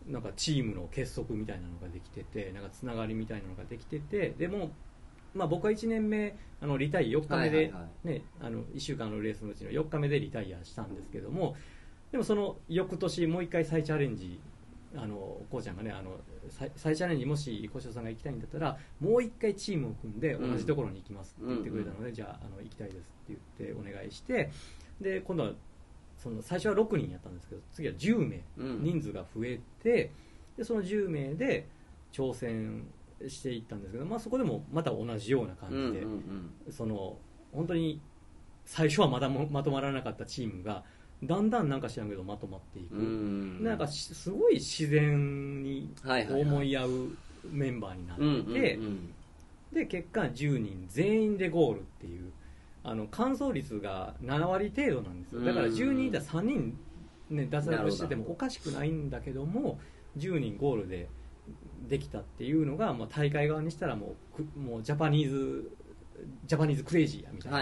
[0.08, 4.70] なんかチームの結束みたいなのができててなんかつながりみたいなのができててでも、
[5.34, 8.08] まあ、僕は1年目あのリタイア4日目で、はいはいはい。
[8.08, 11.56] ね、あの1週間のレースのうちの4日目でリタイアしたんですけども
[12.12, 14.40] でもその翌年もう一回再チャレンジ
[14.96, 16.16] あのこうちゃんがねあの
[16.48, 24.50] 再再チャレンジもし小潮さんが行きたいんだったらもう一回チームを組んでうん同じところに行きますって言ってくれたので、じゃああの行きたいですって言ってお願いして
[25.00, 25.52] で今度は
[26.18, 28.82] その最初は6人やったんですけど次は10名うん。
[28.82, 30.10] 人数が増えて
[30.56, 31.68] でその10名で
[32.12, 32.88] 挑戦
[33.28, 36.12] していったんですけど、まあ、そこでもまた同じような感うんじで、うん
[36.66, 36.72] うん。
[36.72, 37.16] その
[37.52, 38.00] 本当に
[38.66, 40.84] 最初はまだもまとまらなかったチームが
[41.22, 43.62] だんだんなんか知らんけどまとまっていく、うん。
[43.62, 46.90] なんかしすごい自然に思い合う
[47.50, 49.14] メンバーになってて、うん
[49.72, 52.32] で結果10人全員でゴールっていう
[52.82, 55.42] あの完走率が7割程度なんですよ。
[55.42, 55.72] だからうん。
[55.72, 56.76] 10人いたら3人、
[57.30, 59.78] ね、脱落しててもおかしくないんだけども
[60.16, 61.08] 10人ゴールで
[61.88, 65.70] できたっていうのが、まあ、大会側にしたらもうくもうジャパニーズ
[66.46, 67.58] ジャパニーズクレイジーやみたいな,、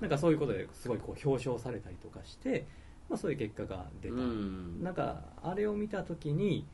[0.00, 2.66] なんかそういうことですごいこう表彰されたりとかして、
[3.12, 4.82] まあ、そういう結果が出た、うん。
[4.82, 6.66] なんかあれを見た時に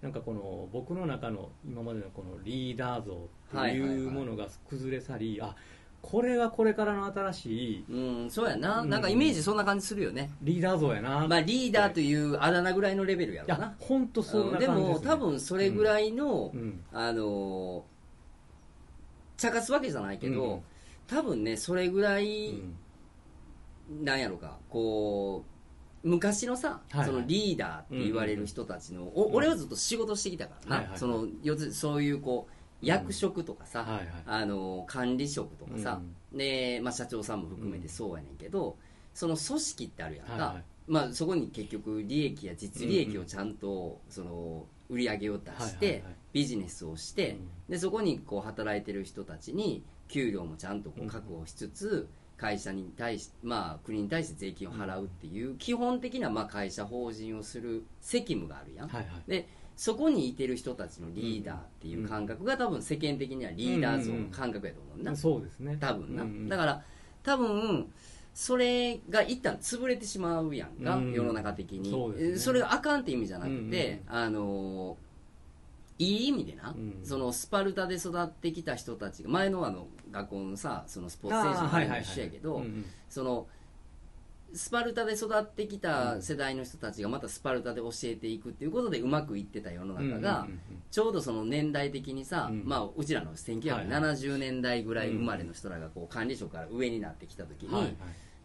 [0.00, 3.16] なんかこの僕の中の今までのこのリーダー像っ
[3.50, 3.98] てはいはいはい。
[3.98, 5.54] いうものが崩れ去り、あ
[6.00, 8.88] これがこれからの新しいうんそうやな、うん。
[8.88, 16.80] なんかイメージそんな感じするよね、リーダー像やな、まあ、リーダーというあだ名ぐらいのレベルやいろうなや本当そんなで感じです、ね、も多分それぐらいの、うん。
[16.92, 17.82] あのー
[19.36, 20.60] 茶化すわけじゃないけど、うん。
[21.06, 22.74] 多分ねそれぐらうい、ん。
[24.02, 25.55] なんやろかこう
[26.06, 27.06] 昔のさ、はいはい。
[27.06, 36.00] そのリーダーって言われる人たちの、お俺はずっと仕事してきたからな、はいはいその要するにそういうこう役職とかさ、はいはいあの管理職とかさ、
[36.32, 38.76] でまあ、社長さんも含めてそうやねんけど、
[39.14, 40.64] その組織ってあるやんか、はいはい。
[40.86, 47.36] まあ、そこに結局利益や実利益をちゃんとその売り上げを出して、ビジネスをして、
[47.68, 59.30] でそこにこう働いてる人たちに給料もちゃんとこう確保しつつ、会社に対し、まあ、国に対して税金を払うっていう基本的なまあ会社法人をする責務があるやん、はいはい。
[59.30, 65.76] でそこにいてる人たちのリーダーっていう感覚が多分世間的にはリーダー像の感覚やと思うな、そうですね。
[65.78, 66.48] 多分な、うんうん。
[66.48, 66.82] だから
[67.22, 67.92] 多分
[68.32, 71.90] それが一旦潰れてしまうやんか、うん世の中的に。
[71.90, 72.54] そうですね。
[72.54, 74.96] れがあかんって意味じゃなくて、あの
[75.98, 77.00] いい意味でな、うん。
[77.02, 82.62] そのスパルタで育ってきた人たちが前のあの学校のさそのスポーツ選手の話も一緒やけど、
[83.08, 83.46] その
[84.54, 90.46] スパルタで育ってきた世代の人たちがまたスパルタで教えていくっていうことでうまくいってた世の中が、
[90.90, 97.94] ちょうどその年代的にさ、うんまあ、うちらの1970年代ぐらい生まれの人らがこう管理職から上になってきた時に、はいはい。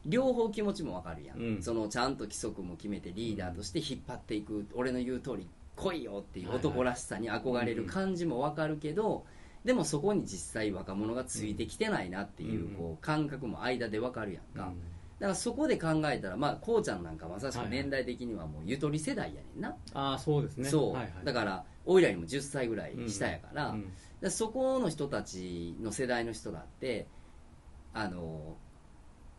[0.06, 1.62] 両方気持ちもわかるやん、うん。
[1.62, 9.24] そのちゃんと規則も決めてリーダーとして引っ張っていく、俺の言う通り来いよっていう男らしさに憧れる感じもわかるけど、
[9.66, 12.76] でもそこに実際若者がついてきてないなっていう,、うん。
[12.76, 14.80] こう感覚も間でわかるやんか、うん。
[15.20, 20.70] だからそこで考えたらまあこうちゃんなんかまさしく年代的にはもうゆとり世代やねんな、ああそうですね。
[20.70, 21.12] そう、はいはい。
[21.26, 23.70] だからおいらよりも10歳ぐらい下やから,、
[24.22, 24.32] うん。
[24.32, 27.08] そこの人たちの世代の人だって
[27.94, 28.58] あの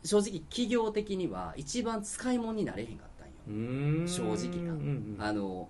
[0.04, 4.72] 正直企業的には一番使い物になれへんかったんよ、正直な。
[4.72, 5.68] うんうんあの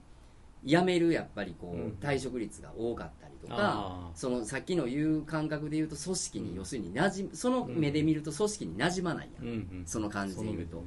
[0.64, 1.90] 辞めるやっぱりこう、うん。
[2.00, 10.82] 退職率が多かったりとかそのさっきの言う感覚で言うと組織に要するに馴染むその目で見ると組織に馴染まないやん、うんうんその感じで言うと。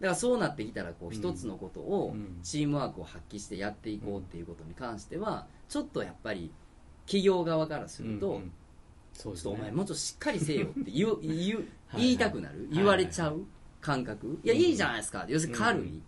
[0.00, 6.50] だからそうなってきたらこう一つのことをうんチームワークを発揮してやっていこうっていうことに関してはちょっとやっぱり
[7.06, 8.40] 企業側からすると、
[9.14, 12.68] ちょっとお前もうちょっとしっかりせよって言う 言うはい言いたくなる？
[12.72, 13.44] 言われちゃう？
[13.80, 14.38] 感覚？
[14.44, 15.24] いやうんいいじゃないですか。
[15.28, 16.02] 要するに軽い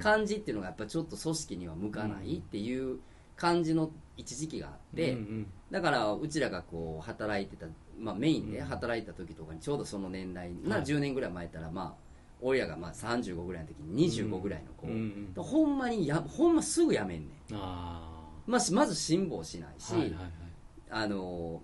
[0.00, 2.98] 感じっていうのがやっぱちょっと組織には向かないっていう
[3.36, 5.46] 感じの一時期があって、うんうん。
[5.70, 7.66] だからうちらがこう働いてた、
[7.98, 10.84] まあ、メインで働いた時とかにちょうどその年代なはい。
[10.84, 12.06] 10年ぐらい前たらまあ
[12.40, 18.10] 俺らがまあ35ぐらいの時に25ぐらいの子、うんうんほんまにやほんますぐ辞めんねん、あ
[18.46, 20.30] まあ、しまず辛抱しないし、あはいはいはい。
[20.90, 21.62] あの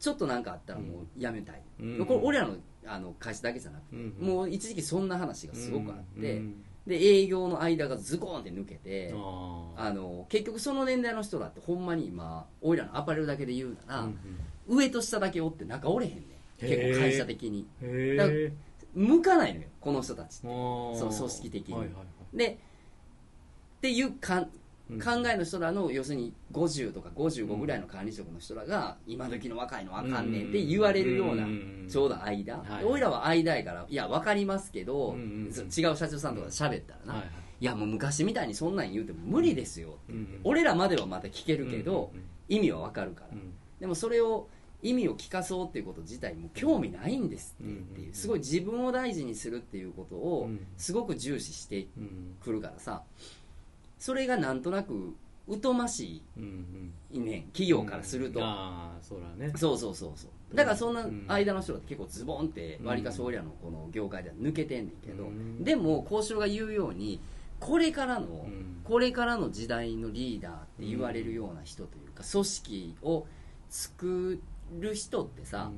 [0.00, 2.56] ちょっとなんかあったらもう辞めたい、うんこれ俺らの
[2.86, 4.26] あの会社だけじゃなくて、うんうん。
[4.28, 14.18] もう一時期そんな話がすごくあって、うんで営業の間がズコーンって抜けて、ああの結局その年代の人だってほんまに今俺らのアパレルだけで言うなら、うん
[14.68, 16.32] 上と下だけおって中折れへんねん。
[16.60, 17.66] 結構会社的に。
[18.16, 18.52] だえ
[18.94, 20.40] 向かないのよこの人たちって。
[20.42, 21.74] その組織的に。
[21.74, 22.02] はいはいは
[22.34, 22.36] い。
[22.36, 22.56] でっ
[23.80, 24.50] ていうかんうん
[25.02, 31.86] 考えの人らの要するに50とか55ぐらいの管理職の人らが今時の若いのあかんねんって言われるようなうん。
[31.88, 32.58] ちょうど間。
[32.58, 32.78] はい。
[32.80, 37.30] で俺らは間やからいや分かりますけど違う社長さんとかで喋ったらなはいはい。
[37.60, 42.10] いやもう昔みたいにそんなん言うても無理ですようんうん俺らまではまだ聞けるけど
[42.48, 43.28] 意味は分かるから。
[43.32, 44.48] うんでもそれを
[44.84, 47.64] 意味を聞かそうっていうこと自体も興味ないんですっ
[47.94, 50.66] ていうすごい自分を大事にするっていうことをうん。
[50.76, 53.02] すごく重視してうんくるからさ
[54.02, 55.14] それがなんとなく
[55.62, 59.52] 疎ましうんいねん企業からすると、ああそらね。
[59.54, 60.56] そうそうそうそう。
[60.56, 61.24] だからそんなうん。
[61.28, 65.62] 間の人だって結構ズボンってわりかし俺らのこの業界では抜けてんねんけど、うん。
[65.62, 67.20] でも交渉が言うように
[67.60, 68.80] これからの、うん。
[68.82, 73.26] これからの時代のリーダーって言われるような人というか組織を
[73.70, 74.40] 作
[74.80, 75.70] る人ってさ、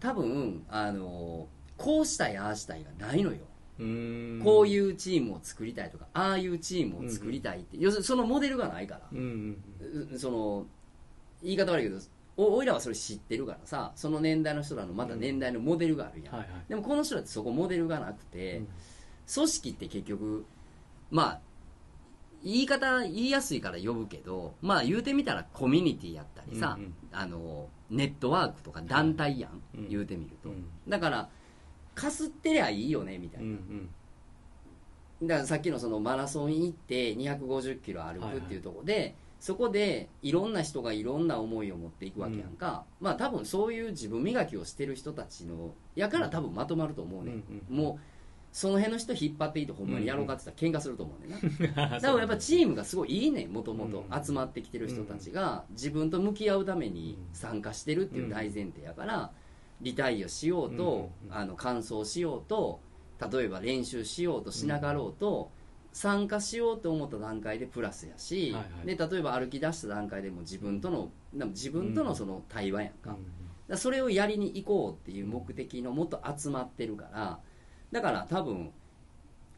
[0.00, 1.46] 多分あの
[1.78, 3.47] こうしたいああしたいがないのよ、うん
[3.78, 10.66] こういうチームを作りたいとかああいうチームを作りたいって、要するにそのモデルがないから、うんうんうその
[11.42, 12.00] 言い方悪いけど
[12.36, 16.48] おおいらはそれ知ってるからさその年代の人らのまた年代のモデルがあるやん、はいはい。
[16.68, 18.68] でもこの人らってそこモデルがなくて、うん。
[19.32, 20.46] 組織って結局
[21.10, 21.40] まあ
[22.42, 26.94] 言い方言いやすいから呼ぶけどまあ言うてみたらコミュニティやったりさ、うんうん。
[27.12, 29.88] あのネットワークとか団体やん、うん。
[29.88, 30.64] 言うてみると、うん。
[30.88, 31.28] だから
[31.98, 33.48] かすってりゃいいよねみたいうん
[35.20, 35.28] うな、ん。
[35.28, 47.32] だからさっきのそのマラソン行って250キロ歩くっていうところで、そこでいろんな人がいろんな思いを持っていくわけやんか、まあ多分そういう自分磨きをしてる人たちのやから多分まとまると思うね、
[47.70, 48.04] うんもう
[48.50, 59.32] その辺の人引っ張っていいとほんまにやろうかって言ったら喧嘩すると思うねんな、だ だからやっぱチームがすごいいいねもともとうん集まってきてる人たちが自分と向き合うために参加してるっていう大前提やから
[59.80, 62.80] リタイアしようとうんあの完走しようと
[63.32, 65.50] 例えば練習しようとしながろうと
[65.92, 68.96] 参加しようと思った段階でプラスやしはいはい。
[68.96, 71.48] で例えば歩き出した段階でも自分とのなん。
[71.50, 73.10] か自分とのその対話やんか。
[73.10, 73.18] だか
[73.68, 77.38] らそれをやりに行こうっていう目的のもっと集まってるから
[77.92, 78.70] だから多分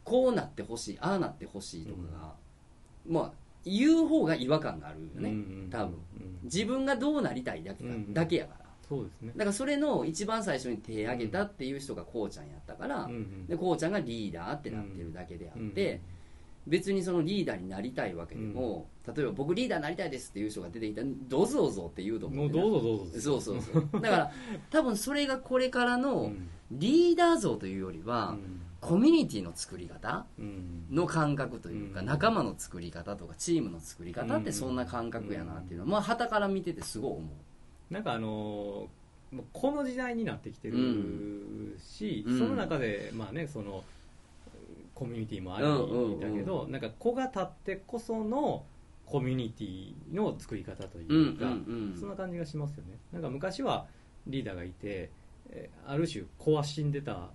[0.04, 2.34] こうなってほしいああなってほしいとかが、
[3.06, 3.32] まあ
[3.64, 5.98] 言う方が違和感があるよね、多分。
[6.44, 8.14] 自分がどうなりたいだけか,、うん。
[8.14, 8.59] だけやから
[8.90, 9.32] そうですね。
[9.36, 13.46] だからそれの一番最初に手挙げたっていう人がこうちゃんやったから、うんうん。
[13.46, 16.00] でこうちゃんがリーダーってなってるだけであうんって、
[16.66, 23.88] 別にそのリーダーになりたいわけでも、例えば僕リーダーになりたいですっていう人が出てきたらどうぞどうぞって言うと思もううんだよどうぞどうぞそうそうそう。
[24.02, 24.32] だから
[24.70, 26.48] 多分それがこれからうのん。
[26.72, 28.36] リーダー像というよりは、
[28.80, 30.86] コミュニティの作り方うん。
[30.90, 32.06] の感覚というか、うん。
[32.06, 37.20] 仲間の作り方とかチームの作り方ってそんな感覚やなっていうのは、まあ旗から見ててすごい思
[37.90, 38.88] なんかあの
[39.52, 42.38] この時代になってきてるし、うん。
[42.38, 43.84] その中でまあねその
[44.94, 46.16] コミュニティもあるうんうんうん。
[46.18, 48.64] んだけど、なんか子が立ってこその
[49.06, 52.98] コミュニティの作り方とう、いうか、んそんな感じがしますよね。
[53.12, 53.86] なんか昔は
[54.26, 55.10] リーダーがいて
[55.50, 57.28] えーある種子は死んでた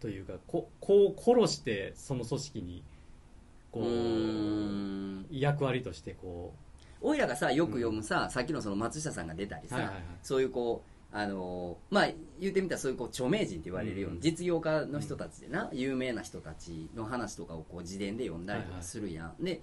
[0.00, 2.82] というか子子を殺してその組織に
[3.70, 5.26] こうう、ん。
[5.30, 6.54] 役割としてこ
[7.02, 10.04] おいらがさよく読むさ、さっきのその松下さんが出たりさ、はいはいはい。
[10.22, 12.08] そういうこうあのーまあ
[12.40, 14.20] 言ってみたらそういうこう著名人って言われるような、うん。
[14.22, 19.60] 実業家の人たちでな、有名な人たちの話とかをこう自伝で読んだりとかするやん、で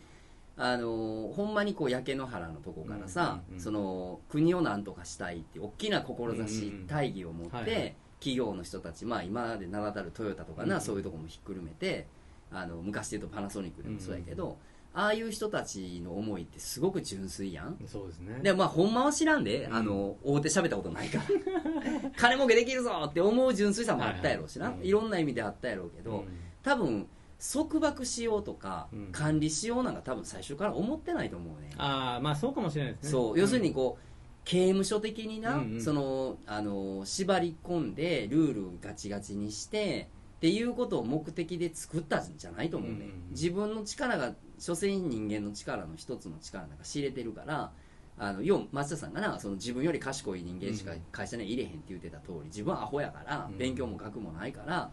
[0.58, 3.63] あのーほんまにこう焼け野原のとこからさ、うんうんうん。
[3.63, 7.95] その国をなんとかしたいって大きな志、うんうん大義を持って、はいはい。
[8.19, 10.82] 企業の人たち、まあ、今まで名だたるトヨタとかな、うん。
[10.82, 12.06] そういうとこもひっくるめて
[12.52, 14.58] あの昔で言うとパナソニックでもそうやけど、
[14.93, 17.78] ああいう人たちの思いってすごく純粋やん。
[17.84, 18.39] うそうですね。
[18.41, 19.75] でまあほんまは知らんで、うん。
[19.75, 21.23] あの大手喋ったことないから。
[22.17, 26.28] 金儲けできるぞって思う純粋さもあったやろうしな、いはいはいうんろんな意味であったやろうけど、うん。
[26.63, 27.08] 多分
[27.39, 29.12] 束縛しようとか、うん。
[29.12, 33.12] 管理しようなんか多分最初から思ってないと思うね、ああまあそうかもしれないですね。
[33.12, 33.39] そう。
[33.39, 34.04] 要するにこう
[34.43, 35.73] 刑務所的にな、うん。
[35.73, 35.82] うん。
[35.82, 43.23] そのあの縛り込んでルールガチガチにしてっていうことを目的で作ったんじゃないと思うね、うんうん。
[43.32, 47.72] 自分の力が所詮人間の力の一つの力なんか知れてるから
[48.17, 53.58] あの要松田さんがなその自分より賢い人間しか会社には入れへんって言ってた通り自分はアホやから、うん。
[53.58, 54.91] 勉強も学もないから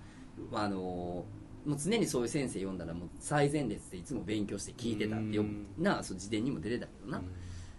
[0.52, 1.26] あのも
[1.66, 5.66] う常にそういう先生読んだらもう最前列でいつも勉強して聞いてたってよ、うん。
[5.78, 7.24] なそう自伝にも出てたけどな、うん。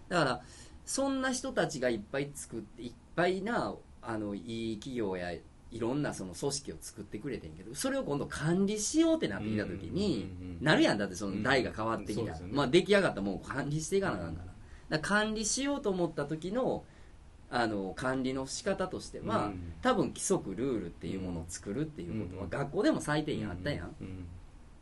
[0.08, 0.40] だから
[0.84, 5.32] そんな人たちがいっぱい作っていっぱいなあのいい企業や
[5.70, 12.32] いろんなその組織を作ってくれてんけどそれを今度管理しようってなってきた時に、うんうんうんなるやんだってその代が変わってきた。
[12.32, 12.52] ら、うんね。
[12.52, 14.42] まあ、出来上がったもんを管理していかなあかんか
[14.88, 16.84] ら,、管理しようと思った時の
[17.50, 19.72] あの管理の仕方としては、うん。
[19.82, 22.50] 多分規則ルールっていうものを作るっていうことは、うん。
[22.50, 24.26] 学校でも最低限あったやん、うん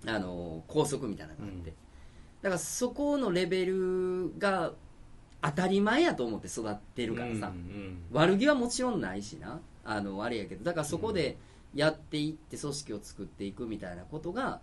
[0.07, 1.65] あの校則みたいなのがあって、うん。
[1.65, 4.73] だからそこのレベルが
[5.43, 7.99] 当たり前やと思って育ってるからさ、うん。
[8.13, 11.37] 悪気はもちろんないしなあのあれやけどだからそこで
[11.75, 14.61] やっていって組織を作っていくみたいなことが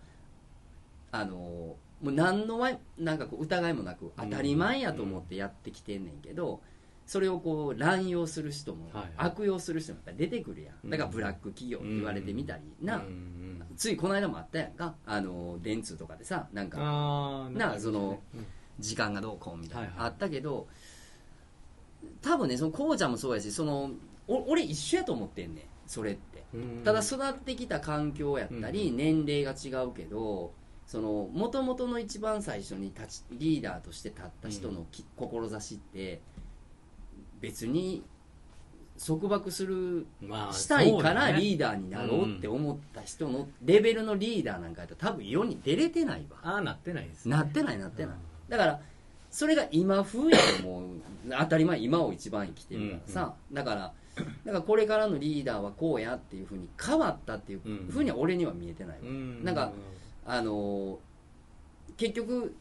[1.12, 6.60] あのもう何のわなんかこう疑いもなく当たり前やと思ってやってきてんねんけど、
[7.06, 10.90] それをこう乱用する人も、悪用する人もやっぱり出てくるやん。
[10.90, 13.02] だからブラック企業って言われてみたりな、
[13.76, 14.96] ついこの間もあったやんか。
[15.06, 16.78] あの電通とかでさなんか
[17.52, 18.46] なそのうん。
[18.80, 20.66] 時間がどうこうみたいな、あったけど
[22.20, 23.92] 多分ねそのこうちゃんもそうやしその
[24.26, 25.64] お俺一緒やと思ってんねん。
[25.86, 26.44] それって。
[26.54, 26.82] うん。
[26.84, 28.96] ただ育ってきた環境やったり、うん。
[28.96, 30.52] 年齢が違うけど
[30.86, 36.20] その元々の一番最初に立ちリーダーとして立った人のき、志って
[37.40, 38.02] 別に
[39.04, 46.38] 束縛するまあしたいからリーダーになろうって思った人のレベルのリーダーなんかやったら多分世に出れてないわ。
[46.42, 47.36] ああなってないですね。
[47.36, 48.16] なってないなってない。
[48.48, 48.80] だから
[49.30, 50.82] それが今風やともう。
[51.26, 57.60] 当たり前今を一番生きてるからさ、だからだからこれからのリーダーはこうやっていうふうに変わったっていう
[57.90, 59.44] ふうには俺には見えてない、うん。
[59.44, 59.72] なんか
[60.24, 60.98] あの
[61.96, 62.54] 結局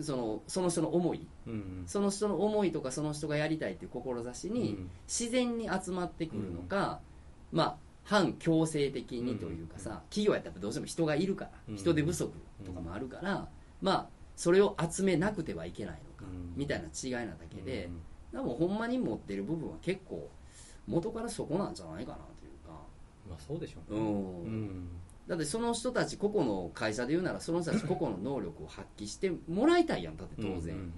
[0.00, 4.90] そのその人の思いうんその人の思いとかその人がやりたいっていう志にうん。
[5.06, 7.00] 自然に集まってくるのか、
[7.50, 9.96] まあ反強制的にというかさ、うん。
[10.10, 11.76] 企業やったらどうしても人がいるから、うん。
[11.76, 12.32] 人手不足
[12.66, 13.48] とかもあるから、
[13.80, 16.52] まあそれを集めなくてはいけないのか、うん。
[16.56, 17.90] みたいな違いなだけで、
[18.32, 20.30] でもほんまに持ってる部分は結構
[20.92, 22.78] 元からそこなんじゃないかなというか、
[23.28, 24.00] まあそうでしょうね。
[24.00, 24.06] うん。
[24.06, 24.88] うん。
[25.26, 30.92] だってその人たち個々の会社で言うならその人たち個々の能力を発揮してもらいたいやんだって当然、うん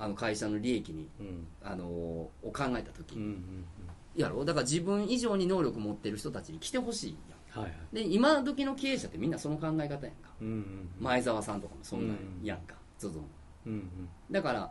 [0.00, 1.46] あの会社の利益に、うん。
[1.62, 3.16] あのを考えた時。
[3.16, 4.20] に、うんうんうん。
[4.20, 4.44] やろ？
[4.44, 7.64] だから自分以上に能力持ってる人たちに来てほしいやん。
[7.64, 7.94] はいはい。
[7.94, 13.24] で今時の経営者ってみんなその考え方やんか、うんうん前澤さんとかもそんなんうんやんか ZOZO も
[13.66, 13.72] うん。
[13.72, 14.70] うんだから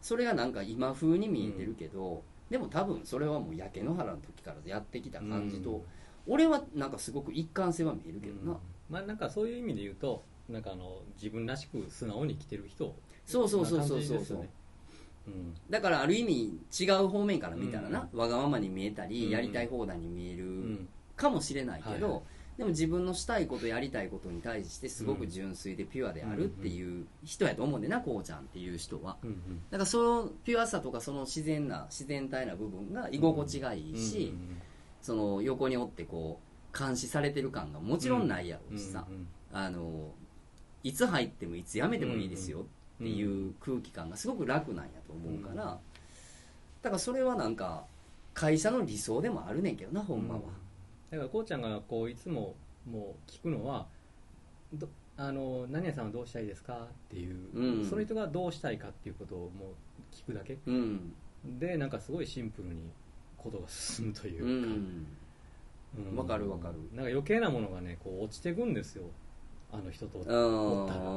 [0.00, 5.82] それがなんか今風に見えてるけど、でも多分それはもう焼け野原の時からやってきた感じと、うん。
[6.26, 8.58] 俺はなんかすごく一貫性は見えるけどな、うん。
[8.90, 12.94] まあなんかそういう意味で言うとなんかあの自分らしく素直に生きてる人
[13.24, 14.50] そうそうそうそうそうな感じですよね。
[15.28, 15.54] うん。
[15.70, 19.30] だからある意味違う方面から見たらな、うわがままに見えたり、うん。
[19.30, 22.22] やりたい放題に見えるうんかもしれないけど、はいはい
[22.60, 29.16] でも自分のしたいことやりたいことに対してすごく純粋でピュアであるっていう人やと思うんでなこうちゃんっていう人は。
[29.24, 29.36] うんうん
[29.70, 34.34] だからそのピュアさとかその自然な自然体な部分が居心地がいいし、
[35.00, 36.38] その横におってこ
[36.74, 39.06] う監視されてる感がもちろんないやろうしさ、
[39.54, 40.12] あの
[40.84, 42.64] いつ入ってもいつ辞めてもいいですよっ
[42.98, 45.78] ていう空気感がすごく楽なんやと思うから、
[46.82, 47.84] だからそれはなんか
[48.34, 50.40] 会社の理想でもあるねんけどなほんまは、
[51.10, 52.54] だからこうちゃんがこういつも
[52.86, 53.86] もう聞くのは
[54.72, 57.84] どあの何々さんはどうしたいですかっていう、うん。
[57.84, 60.56] その人がどうしたいかっていうことをもう聞くだけ。
[60.66, 61.12] うん。
[61.44, 62.90] でなんかすごいシンプルに
[63.36, 66.10] ことが進むといううか、ん。
[66.10, 66.16] うん。
[66.16, 66.74] わかるわかる。
[66.94, 69.04] なんか余計なものがねこう落ちてくんですよ。
[69.72, 71.00] あの人と、うおったら。
[71.00, 71.10] ん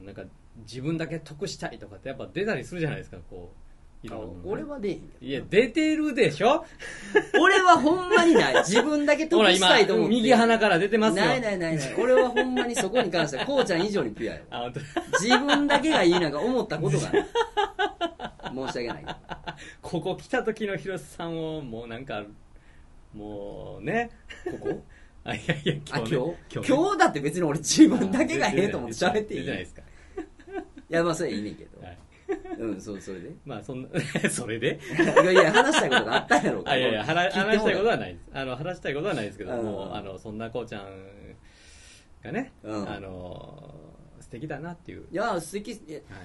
[0.00, 0.22] うん、なんか
[0.66, 3.71] 自分だけ得したいとかってやっぱ出たりするじゃないですかこう
[4.02, 6.64] いろんなものが俺は出えへんいや出てるでしょ？
[7.40, 8.54] 俺はほんまにない。
[8.64, 10.14] 自分だけ得ほら今したいと思って。
[10.16, 11.24] 右鼻から出てますよ。
[11.24, 11.94] ないないないない。
[11.98, 14.42] 俺はほんまにそこに関してはこうちゃん以上にピュアよ。
[14.50, 14.80] あ本当
[15.24, 17.26] 自分だけがいいなんか思ったことがない。
[18.52, 19.04] 申し訳ない。
[19.04, 19.14] けど
[19.82, 22.24] ここ来た時の広瀬さんをもうなんか
[23.14, 24.10] もうね。
[24.50, 24.82] ここ？
[25.24, 26.14] あいやいやあ今日？
[26.16, 26.36] ね。
[26.50, 29.40] 今日ねだって別に俺自分だけがええと思って喋っていい？
[29.42, 29.82] い出てないですか？
[30.88, 31.71] やまあそれいいねんけど、はい
[32.62, 33.34] うんそうそれで？
[33.44, 33.88] まあそんな
[34.30, 34.78] それで？
[35.22, 36.70] いやいや話したいことがあったんやろうか。
[36.72, 38.22] あいやいや話話したいことははないです。
[38.32, 39.64] あの話したいことはないですけどうん。
[39.64, 40.86] もうあのそんなこうちゃん
[42.22, 42.88] がね、うん。
[42.88, 43.74] あの
[44.20, 45.74] 素敵だなっていう、いや素敵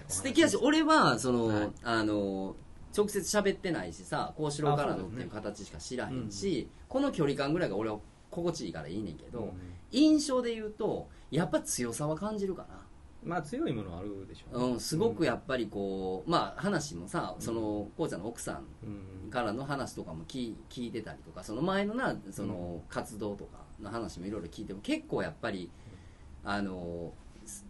[0.08, 1.70] 素敵やし俺はその、はい。
[1.84, 2.56] あの
[2.96, 9.52] 直接喋ってないしさ幸四郎からのっていう形しか知らへんし、この距離感ぐらいが俺は心地いいからいいねんけど、うん。
[9.92, 12.66] 印象で言うとやっぱ強さは感じるか
[13.24, 19.30] まあ強いものはあるでしょな、うん、すごくやっぱりこうまあ話もさそのこうちゃんの奥さんうん。
[19.30, 25.70] からの話とかも聞聞いてたりとかその前のなその活動とかの話もいろいろ聞いても結構やっぱり
[26.44, 27.12] あの
[27.46, 27.66] す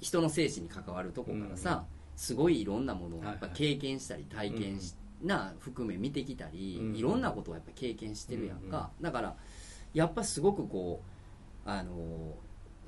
[0.00, 1.84] 人の精神に関わるとこからさ、
[2.16, 6.96] すごいいろんなものをやっぱ経験したり体験し、な含め見てきたり、うん。
[6.96, 9.36] いろんなことをやっぱ経験してるやんか、だから
[9.94, 11.00] やっぱすごくこ
[11.66, 12.34] うあの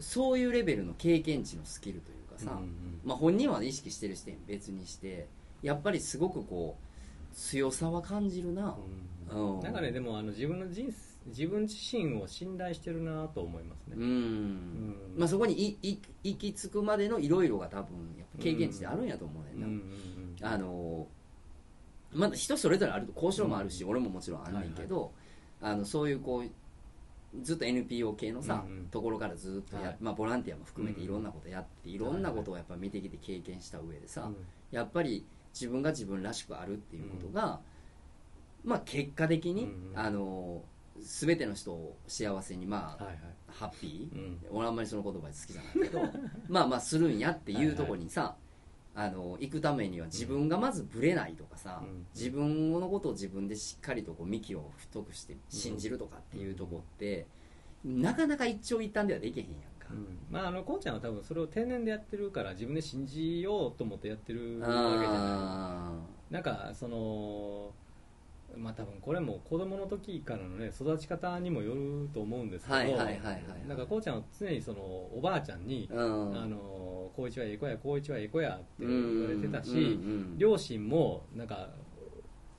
[0.01, 3.01] そういうレベルの経験値のスキルというかさ、うんうん。
[3.05, 5.29] まあ、本人は意識してる視点別にして
[5.63, 8.77] やっぱりすごくこう強さは感じるな、
[9.31, 9.57] うん。
[9.57, 14.03] うんなんかねでもあの自分の人生自分自身を信頼してるなと思いますね、うん。
[14.03, 14.97] うん。
[15.17, 21.07] まあ、そこにいい行き着くまでのいろいろが多分やっぱ経験値であるんやと思うねんな、うんうんうんあの
[22.13, 25.13] まだ人それぞれあると交渉もあるし、俺ももちろんあんねんけど、
[25.61, 26.51] あのそういうこう
[27.43, 28.85] ずっと NPO 系のさ、うんうん。
[28.87, 29.97] ところからずっとや、はい。
[30.01, 34.37] まあ、ボランティアも含めてうんいろんなことやっていろんなことをやっぱ見てきて経験した上でさ、うん
[34.71, 37.61] やっぱり自分が自分らしくあるっていうことが、
[38.65, 40.63] まあ結果的に、うんあの
[41.03, 43.19] 全ての人を幸せにまあ、はいはい。
[43.49, 44.39] ハッピー、うん。
[44.51, 46.03] 俺あんまりその言葉好きじゃないけど
[46.49, 48.37] まあまあするんやっていうところにさ、
[48.95, 52.07] あの行くためには自分がまずブレないとかさ、うん。
[52.15, 57.27] 自分のことを自分でしっかりとこう幹を太くして信じるとかっていうところって、
[57.85, 60.19] なかなか一長一短ではできへんやんか、うん。
[60.31, 64.89] まああのこうちゃんは多分それを定年でやってるから自分で信じようと思ってやってるわけじゃない。
[64.99, 65.93] あ
[66.31, 67.73] なんかその
[68.57, 76.43] まあ多分これも子供の時からのね育ち方にもよると思うんですけど、はいはいはいはいなんかこうちゃんは常にそのおばあちゃんに、ーうん。
[76.43, 81.71] あの光一はええ子や光一はええ子やってうん言われてたし、うんうん両親もなんか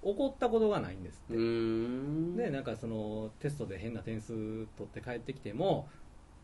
[0.01, 2.35] 怒ったことがないんですって、うん。
[2.35, 5.87] でなんかそのテストで変な点数取って帰ってきても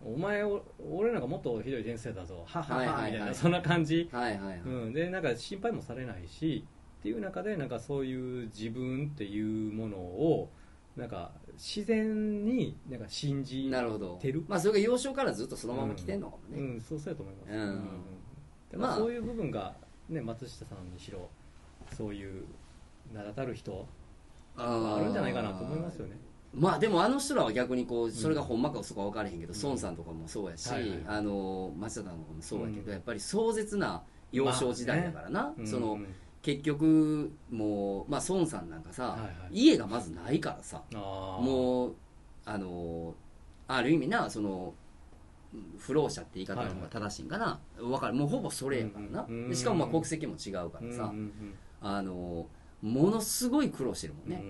[0.05, 3.11] お前お俺なんかもっとひどい点数やったぞははははいはいはい。
[3.13, 6.65] みたいなそんな感じ、はいはいはい、うん、でなんか心配もされないし
[6.99, 10.49] っていう中でなんかそういう自分っていうものを
[10.95, 14.17] なんか自然になんか信じなるほど。
[14.19, 17.75] てるまあそれが幼少からずっとそのまま来てんのかもね、うん、そうそうやと思います、うん。
[17.75, 17.83] だか
[18.73, 19.75] らまあそういう部分が、
[20.09, 21.29] ね、松下さんにしろ
[21.95, 22.45] そういう
[23.13, 23.87] 名だたる人
[24.55, 26.17] があるんじゃないかなと思いますよね。
[26.53, 29.61] まあでもあの人らは逆にこうそれがほんまか嘘か分からへんけど、うん。
[29.61, 32.91] 孫さんとかもそうやし、はいはいあの町田さんとかもそうやけど、うん。
[32.91, 36.07] やっぱり壮絶な幼少時代だからな、うんそのうん
[36.41, 39.31] 結局もう、まあ、孫さんなんかさ、はいはい。
[39.51, 41.95] 家がまずないからさもう
[42.45, 43.13] あの
[43.67, 44.73] ある意味なその
[45.77, 48.13] 不老者って言い方の方が正しいんかな、わかる。
[48.13, 49.49] もうほぼそれやからな、うんうん。
[49.49, 52.47] でしかもまあ国籍も違うからさ、うんうんあの
[52.81, 54.41] ものすごい苦労してるもんうんね、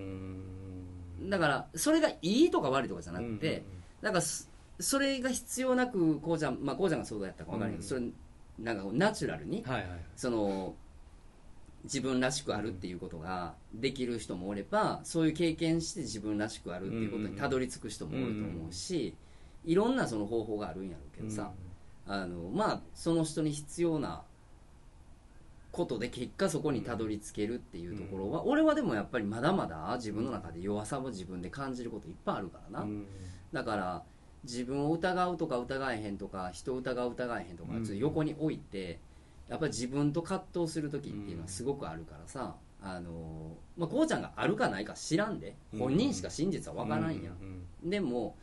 [1.22, 1.30] うん。
[1.30, 3.64] だからそれがいいとか悪いとかじゃなくて、
[4.02, 4.48] なんかそ
[4.80, 8.02] それが必要なくこうちゃんまあこうちゃんがそうやったか分からないけど、それ
[8.58, 9.88] なんかナチュラルにはいはい。
[10.14, 10.74] その
[11.84, 19.14] 自分らしくあるっていうことができる人もおればそういう経験して自分らしくあるっていうことにたどり着く人もおると思うし、
[19.64, 21.52] いろんなその方法があるんやろうけどさ、
[22.06, 24.22] あのまあその人に必要な
[25.70, 33.06] ことで結果そこにたどり着けるっていうところは、俺はでもやっぱりまだまだ自分の中で弱さも自分で感じることいっぱいあるからな、うん
[33.52, 34.02] だから
[34.44, 37.84] 自分を疑うとか疑えへんとか人を疑う疑えへんとかうん。
[37.84, 38.98] ちょっと横に置いて、
[39.48, 48.36] やっぱり自分と葛藤する時っていうのはすごくあるからさ、あのまあ、こうちゃんがあるかないか知らんで本人しか真実は分からんや、うんでも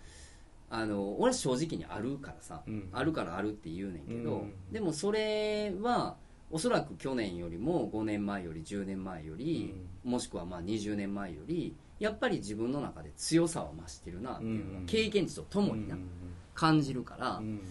[0.70, 2.90] あの俺は正直にあるからさ、うん。
[2.92, 4.54] あるからあるって言うねんけど、うん。
[4.72, 6.16] でもそれは
[6.52, 16.10] おそらく去年よりも5年前より10年前より、もしくはまあ20年前よりやっぱり自分の中で強さは増してるなっていうのはうん経験値とともにな、うん
[16.56, 17.58] 感じるから、うん。
[17.58, 17.64] だ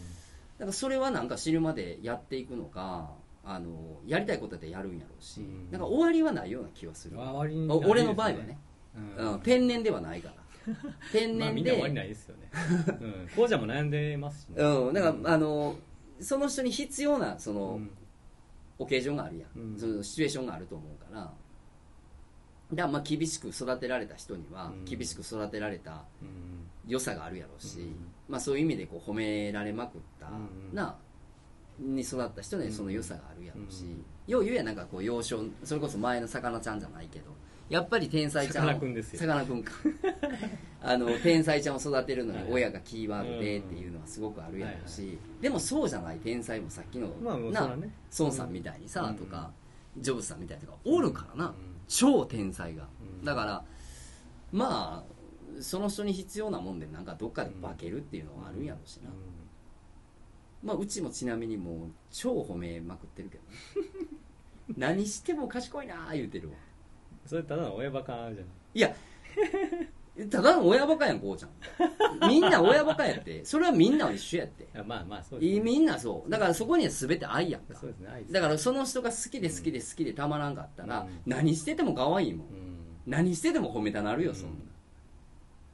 [0.60, 3.10] からそれはなんか知るまでやっていくのか
[3.44, 5.70] あのやりたいことでやるんやろうし、うん。
[5.70, 8.58] なんか終わりはないような気はする、終わりにお俺の場合はね、
[9.18, 9.32] うん。
[9.32, 10.34] うん、天然ではないから。
[11.12, 12.50] 天 まあ然で、みんな終わりないですよね。
[13.00, 13.28] うん。
[13.36, 14.62] こうちゃんも悩んでますしね。
[14.62, 15.76] うん、だから、あの
[16.20, 17.90] その人に必要なその、うん。
[18.76, 19.78] オケージョンがあるやん、うん。
[19.78, 21.32] そのシチュエーションがあると思うから。
[22.72, 24.84] だまあ厳しく育てられた人にはうん。
[24.84, 26.68] 厳しく育てられたうん。
[26.86, 27.96] 良さがあるやろうし、うん。
[28.28, 30.30] まあ、そういう意味でこう褒められまくった、う
[30.72, 30.74] ん。
[30.74, 30.96] な
[31.78, 37.26] に育った人にはその良さがあるやろうし、うんよう言うやんなんかこう幼少それこそ前の魚ちゃんじゃないけど
[37.68, 39.20] やっぱり天才ちゃんをさかなクンですよ。
[39.20, 39.72] さかなクンか。
[40.82, 47.76] あの天才ちゃんを育てるのに親がキーワードでっていうのはすごくあるやろうし、でもそうじゃない天才もさっきの、まあな
[48.18, 49.16] 孫さんみたいにさ、うん。
[49.16, 49.50] とか
[49.96, 51.54] ジョブズさんみたいなとかおるからな、うん。
[51.88, 52.86] 超天才が、
[53.20, 53.24] うん。
[53.24, 53.64] だから
[54.52, 59.10] まあその人に必要なもんでなんかどっかで化けるっていうのはあるんやろうしな、
[60.64, 63.44] まあうちもちなみにもう超褒めまくってるけど
[63.82, 64.08] ね。
[64.76, 66.54] 何しても賢いなー言うてるわ。
[67.26, 68.34] それただの親バカじゃない
[68.74, 68.94] いや
[70.30, 72.28] ただの親バカやんこうちゃん。
[72.28, 73.44] みんな親バカやって。
[73.44, 74.68] それはみんなは一緒やって。
[74.74, 75.58] あまあまあそうですね。
[75.58, 76.30] いみんなそう。
[76.30, 77.74] だからそこには全て愛やんか。
[77.74, 81.20] そうですね愛だからその人が好きで好きで好きでたまらんかったら、うん。
[81.26, 82.76] 何してても可愛いもん、うん。
[83.06, 84.56] 何してても褒めたなるよそんな、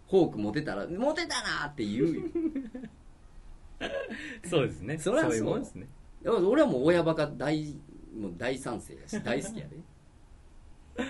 [0.09, 2.22] フォーク持てたら持てたなーって言うよ
[4.49, 4.99] そうですね。
[4.99, 5.35] そりゃそう。
[5.35, 5.89] いうもんですね。
[6.24, 7.74] 俺はもう親バカ大
[8.16, 9.76] もう大賛成やし大好きやで。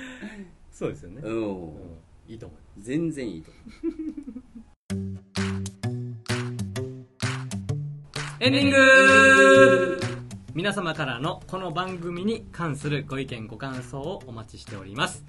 [0.71, 1.23] そうですよね。
[1.25, 1.67] うん。
[1.67, 1.99] うん。
[2.29, 3.81] いいと思いま全然いいと思す
[8.41, 10.01] エンディング。
[10.55, 15.25] 皆様からのこの番組に関するご意見ご感想をお待ちしております。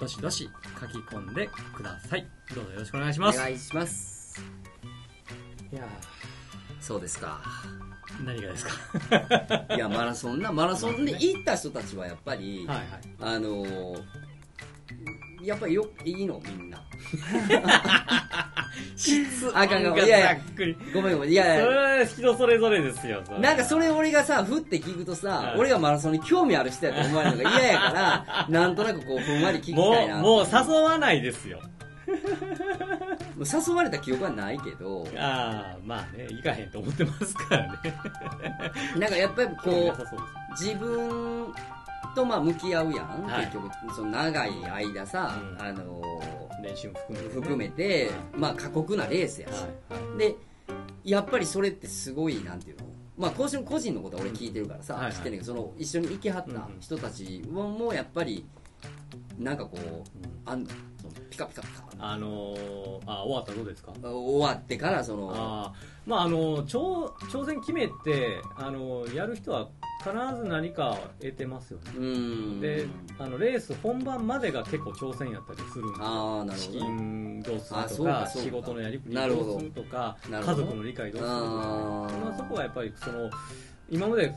[0.00, 2.26] どしどし書き込んでください。
[2.54, 3.38] どうぞよろしくお願いしおます。
[3.38, 4.42] 願いします。
[5.72, 5.82] いや
[6.80, 7.40] そうですか。
[8.20, 9.74] ー何がですか？
[9.74, 12.86] いやマラソンなマラソンで行った人たちはやっぱり、はいはい。
[13.20, 14.02] あのー
[15.42, 16.82] やっぱりよいいのみんな。
[18.96, 20.76] 質あかんがいやいやざっくり。
[20.92, 21.30] ごめんごめん。
[21.30, 25.58] いやいそれやは人それぞれですよなんかそれ俺がさ、ふって聞くとさ、はい。
[25.58, 30.18] 俺がマラソンに興味ある人やと思われるのが嫌やから、 なんとなくこう、ふんわり聞きもたいな。
[30.18, 31.60] うもう誘わないですよ
[33.38, 37.78] 誘われた記憶はないけど、ああまあね行かへんと思ってますからね。
[38.98, 41.52] なんかやっぱりこう自分
[42.14, 43.46] とまあ向き合うやん、はい。
[43.46, 45.62] 結局、その長い間さ、うん。
[45.62, 46.02] あの
[46.62, 49.58] 練習も含めてね、含めて、まあ過酷なレースやし、は
[49.98, 50.02] い。
[50.02, 50.18] はい。
[50.18, 50.36] で、
[51.04, 52.86] やっぱりそれってすごい、なんていうの？
[53.18, 55.12] まあ、個人個人のことは俺聞いてるからさ、はいはい。
[55.12, 58.46] 知ってんねんけど、その一緒に行きはった人たちも、もうやっぱり、
[59.38, 60.04] なんかこう、
[60.44, 60.70] あんの？
[61.14, 61.86] そのピカピカピカ。
[61.98, 63.92] あのー、あ終わったらどうですか？
[64.02, 69.68] 終わってから、その、あーまああの挑挑戦決めてあのやる人は
[70.00, 71.84] 必ず何か得てますよね。
[71.96, 72.60] うーん。
[72.60, 72.86] で
[73.18, 76.86] あのレース本番までが結構挑戦やったりするんでああ、なる資ほどね。
[76.86, 79.28] 金どうするあとか仕事のやりくりど。
[79.28, 83.30] どうするとか家族の理解どうするとか、あまあ、ーそこはやっぱりその
[83.88, 84.32] 今まで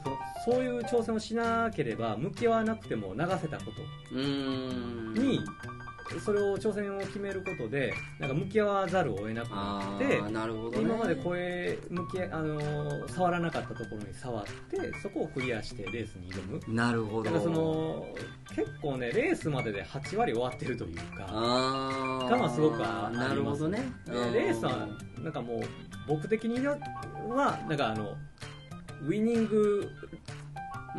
[0.45, 4.15] そそういう挑戦をしなければ向き合わなくても流せたこと。
[4.15, 5.39] に
[6.24, 10.80] それを挑戦を決めることでなんか向き合わざるを得なくなあってあ、なるほどね。
[10.82, 17.24] 今まで声向きあのー触らなかったところに触ってそこをクリアしてレースに挑むなるほど。
[17.26, 18.05] だからその
[18.55, 23.84] 結構ねレースまでで8割終わってるというかがまあすごくあなるほどね。
[24.05, 24.88] でレースは
[25.20, 25.60] なんかもう
[26.07, 26.78] 僕的には
[27.68, 28.16] なんかあの
[29.03, 29.89] ウィニング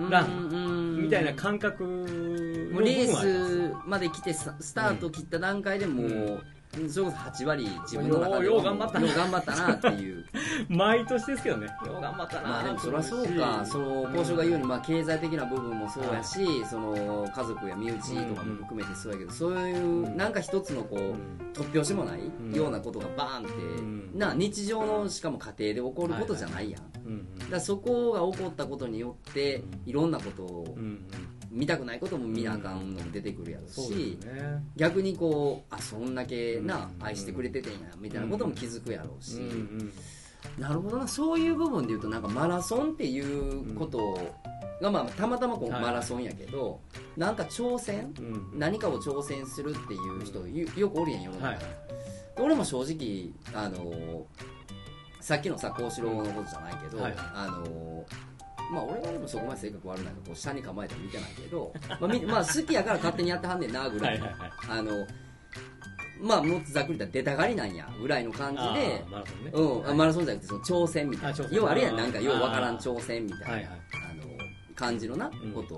[0.09, 3.71] ランンみたいな感覚のも部分はあります。
[3.73, 6.43] ースまで来てさスタート切った段階でもう、
[6.73, 9.07] それこそ8割自分の中でよう頑張ったな。
[9.07, 10.25] よう頑張ったなっていう。
[10.69, 11.67] 毎年ですけどね。
[11.85, 12.49] よう頑張ったな。
[12.49, 13.65] まあでもそりゃそうか。
[13.67, 21.17] その交渉が言うようにまあ経済的な部分もそうやし、その家族や身内とかも含めてそうやけど、そういうなんか一つのこう、うん。
[21.53, 22.55] 突拍子もないん。
[22.55, 24.19] ようなことがバーンって、ん。
[24.19, 27.27] な日常のしかも家庭で起こることじゃないやん、うん。
[27.41, 27.51] うん。
[27.51, 29.65] だそこが起こったことによって、うん。
[29.87, 30.83] いろんなことをうん。
[30.83, 31.07] うん
[31.51, 34.63] 見たくないことも見なあかんのも出てくるやろし、ね。
[34.77, 37.05] 逆にこうあそんだけな、うん。
[37.05, 39.47] 愛してくれててんやみたいなことも気づくやろうし、うんう
[39.83, 39.93] ん
[40.59, 44.19] なるほどなそういう部分で言うとなんかマラソンっていうこと
[44.81, 46.81] が、まあ、たまたまこうはいマラソンやけど、
[47.15, 48.59] なんか挑戦うん。
[48.59, 51.65] 何かを挑戦するっていう人よよくおるやん世の中に、はい
[52.39, 54.27] 俺も正直あの
[55.21, 57.15] さっきのさ幸四郎のことじゃないけど、はい。
[57.17, 58.07] あの
[58.71, 64.79] まあ俺はでもそこまで性格悪いなんかこう下に構えて見てないけど、 まあ、みまあ好きやから勝手にやってはんねんなぐらいの、はいはいはい。
[64.79, 65.07] あの
[66.23, 69.51] まあもっとざっくり言ったら出たがりなんやぐらいの感じあでーマラソンね。
[69.55, 69.95] うん、はい。
[69.97, 71.29] マラソンじゃなくてその挑戦みたいな。
[71.31, 71.57] あ挑戦。
[71.57, 73.67] 要はあるやんなんかようわからん挑戦みたいな、はいはい。
[74.11, 74.25] あの
[74.77, 75.53] 感じのなうん。
[75.53, 75.77] こと、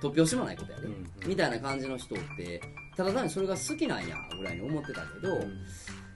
[0.00, 1.06] 突拍子もないことやで、うん。
[1.26, 2.60] みたいな感じの人って
[2.96, 5.64] ただ単にそれが好きなんやぐらいに思ってたけど、うん。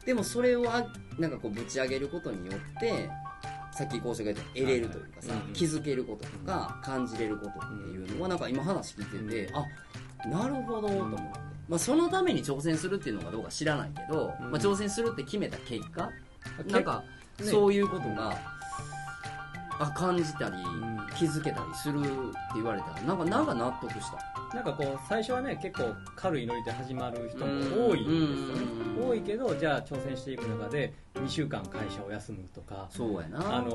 [0.04, 0.84] でもそれをあ
[1.18, 3.08] なんかこうぶち上げることによって
[3.82, 5.48] さっき講師が言った得れるというかさ、はいはい。
[5.48, 11.24] うん気づけることとか感じれることっていうのはなんか今話聞いてて、あなるほどと思って、
[11.68, 16.10] まあ、そのために挑戦するっていうのかどうか知らないけど、うんまあ、挑戦するって決めた結果、
[16.58, 17.02] 結なんか
[17.40, 17.46] ね。
[17.46, 18.38] そういうことが、
[19.80, 20.92] あ感じたり、ん。
[21.16, 22.06] 気づけたりするって
[22.54, 28.72] 言われたらなんかなんか納得したなんかこう最初はね結構軽いノリで始まる人も多いんですよね。
[28.76, 33.56] うん多いけどじゃあ挑戦していく中で2週間会社を休むとかそうやな。
[33.56, 33.70] あの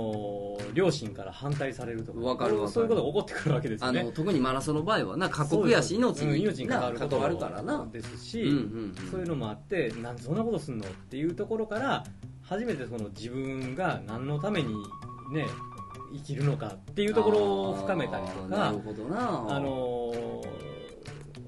[0.60, 2.72] ー両親から反対されるとかわかるわかる。
[2.72, 4.00] そういうことが起こってくるわけですよね。
[4.02, 7.88] あの特にマラソンの場合はな過酷やし命うんに命に関わることな関わるからな。
[7.92, 8.56] ですし、うんうん
[9.04, 9.10] うん。
[9.12, 12.04] そういうのもあってなんでそんなことすんのっていうところから
[12.44, 14.76] 初めてその自分が何のために
[15.34, 15.46] ね
[16.14, 17.40] 生きるのかっていうところ
[17.72, 19.56] を深めたりとかるほどな。
[19.56, 20.67] あのー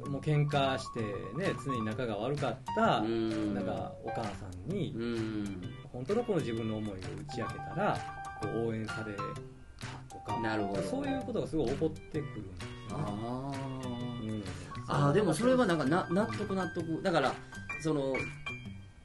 [0.10, 1.00] もう喧嘩して
[1.38, 3.54] ね常に仲が悪かったうん。
[3.54, 4.30] なんかお母さ
[4.68, 5.62] んにうん。
[5.94, 7.00] 本当のこの自分の思いを打
[7.34, 7.98] ち明けたら
[8.42, 10.82] こう応援されたとかなるほど。
[10.82, 14.30] そういうことがすごい起こってくるんですよねあー。
[14.30, 14.44] うん。
[14.88, 17.02] あーでもそれはなんかな納得納得。
[17.04, 17.34] だから
[17.82, 18.16] その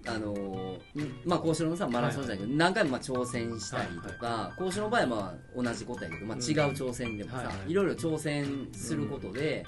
[0.06, 0.78] あのー
[1.24, 6.42] まあ講師のさマラソンじゃないけど、何回もまあ挑戦したりとか、講師の場合はまあ同じことやけど、まあ、違う
[6.74, 9.64] 挑戦でもさ、はいろいろ挑戦することで、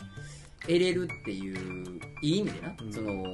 [0.63, 2.93] 得れるっていういい意味でな、うん。
[2.93, 3.25] その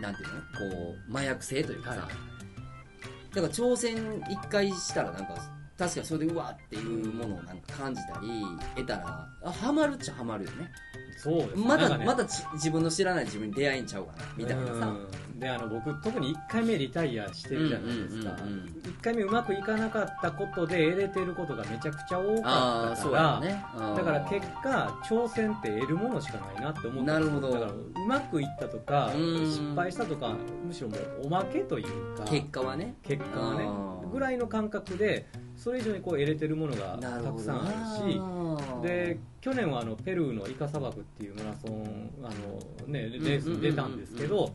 [0.00, 0.40] なんていうの
[0.84, 3.34] こう麻薬性というかさ、はい。
[3.34, 5.34] だから挑戦一回したらなんか
[5.78, 8.42] 確かにそれでうわっていうものをなんか感じたり
[8.76, 10.70] 得たらあハマるっちゃハマるよね。
[11.18, 11.64] そうですね。
[11.66, 12.04] まだ、ね。
[12.04, 14.72] まだち自分の知らない自分に出会えんちゃうかなみたいなさ。
[14.86, 15.38] うん。
[15.40, 18.60] であの僕特に1回目リタイアしてるじゃないですか、うんうんうん。
[18.60, 24.02] うん1回目うまくいかなかったことで得れてることがめちゃくちゃ多あかったからやね。
[24.02, 27.52] から結果挑戦って得るものしかないなって思ってなるほど。
[27.52, 29.46] だからうまくいったとかうん。
[29.46, 30.34] 失敗したとか
[30.66, 32.96] むしろもうおまけというか結果はね。
[33.02, 33.68] 結果はね。
[34.10, 35.26] ぐらいの感覚で
[35.56, 44.52] それ以上にこう得れてるものがたくさんあるしなで去年はあのペルーのイカ砂漠っていうマラソンあの、ね、レースに出たんですけど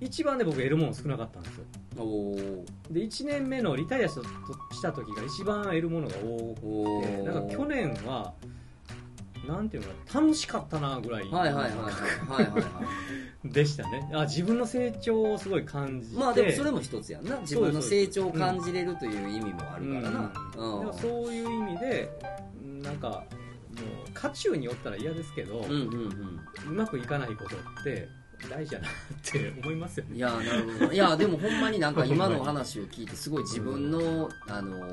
[0.00, 1.64] 一番で僕得るもの少なかったんですよ。
[2.90, 4.14] で1年目のリタイアし
[4.82, 7.22] た時が一番得るものが多くおてー。
[7.22, 8.34] なんか去年は
[9.46, 12.60] なんていうのかな楽しかったなぐらいはいはいはいはいは
[13.44, 14.08] い でしたね。
[14.14, 16.18] あ自分の成長をすごい感じて。
[16.18, 17.36] まあでもそれも一つやんな。
[17.40, 20.32] 自分の成長を感じれるという意味もあるからな。
[20.94, 22.10] そういう意味で
[22.82, 23.24] なんかもう
[24.14, 26.70] 渦中におったら嫌ですけど、うんうんうん。
[26.70, 28.08] うまくいかないことって
[28.48, 28.90] 大事やなっ
[29.22, 30.16] て思いますよね。
[30.16, 30.92] いやなるほど。
[30.92, 34.90] いやでもほんまになんか今の話を聞いてすごい自分のあの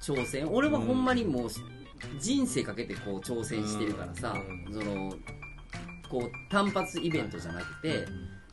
[0.00, 0.50] 挑戦。
[0.50, 1.50] 俺はほんまにもう
[2.18, 4.34] 人生かけてこう挑戦してるからさ
[4.68, 4.72] うん。
[4.72, 5.12] その
[6.10, 8.06] こう単発イベントじゃなくて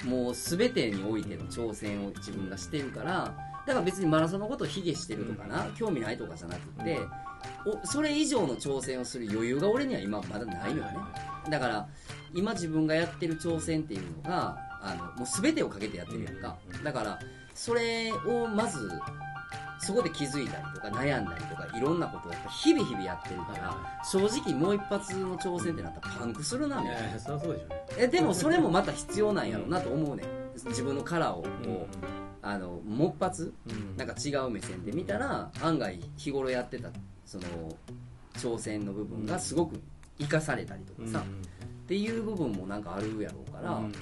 [0.05, 3.35] もう全てにおいての挑戦を自分がしてるから
[3.67, 6.99] だから別にマラソンのことを卑下してるとかな、興味ないとかじゃなくて、
[7.65, 10.97] おそれ以上の挑戦をする余裕が俺には今まだないのよね。
[11.49, 11.87] だから
[12.33, 16.55] 今自分がやってる挑戦っていうのがあのもう全てをかけてやってるやんか。
[16.81, 17.19] だから
[17.53, 18.89] それをまず
[19.79, 27.13] そこで気づいたりとか悩んだりとかいろんなことをやっぱ日々日々やってるから正直もう一発の挑戦ってなったらパンクするなみたいな。
[27.13, 27.59] でしょうね。
[27.97, 30.27] えでもそれもまた必要なんやろうなと思うねん。
[30.69, 31.87] 自分のカラーをこう、
[32.41, 33.97] あのもっぱつうん。
[33.97, 36.89] なんか違う目線で見たら案外日頃やってた
[37.25, 37.43] その
[38.35, 39.79] 挑戦の部分がすごく
[40.19, 43.93] 生かされたりとかさ、っていう部分もなんかあるやろうから、うん。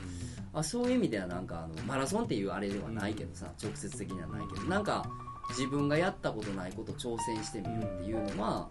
[0.53, 5.05] あそういう意味ではなんかあのマラソンっていうあれではないけどさ、直接的にはないけどなんか
[5.49, 8.69] 自分がやったことないこと挑戦してみるっていうのは、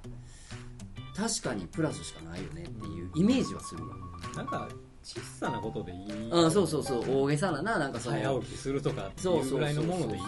[1.17, 3.97] 確かにプラスしかないよねっていうイメージはするわ、
[4.37, 4.69] なんか
[5.03, 6.31] 小さなことでいい。
[6.31, 7.23] うん、そうそうそう。
[7.23, 10.23] 大げさなななんかその早起きするとかっていうぐらいのものでいい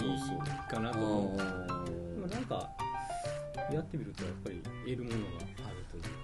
[0.70, 1.36] かなと思う。
[1.36, 2.70] でもなんか
[3.72, 5.55] やってみるとやっぱり得るものが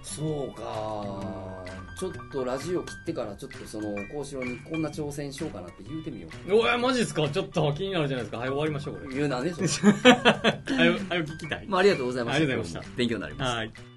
[0.01, 1.63] そうか。
[1.99, 6.53] ちょっとラジオ切ってからちょっとその幸四郎にこんな挑戦しようかなって言うてみよう。
[6.55, 7.29] おいマジですか？
[7.29, 8.39] ちょっと気になるじゃないですか。
[8.39, 9.15] はい終わりましょうこれ。
[9.15, 10.03] 言うなんでしょうは。
[10.09, 12.37] いはい聞きたいまあありがとうございました。
[12.37, 12.95] ありがとうございました。
[12.97, 13.92] 勉強になりましたはい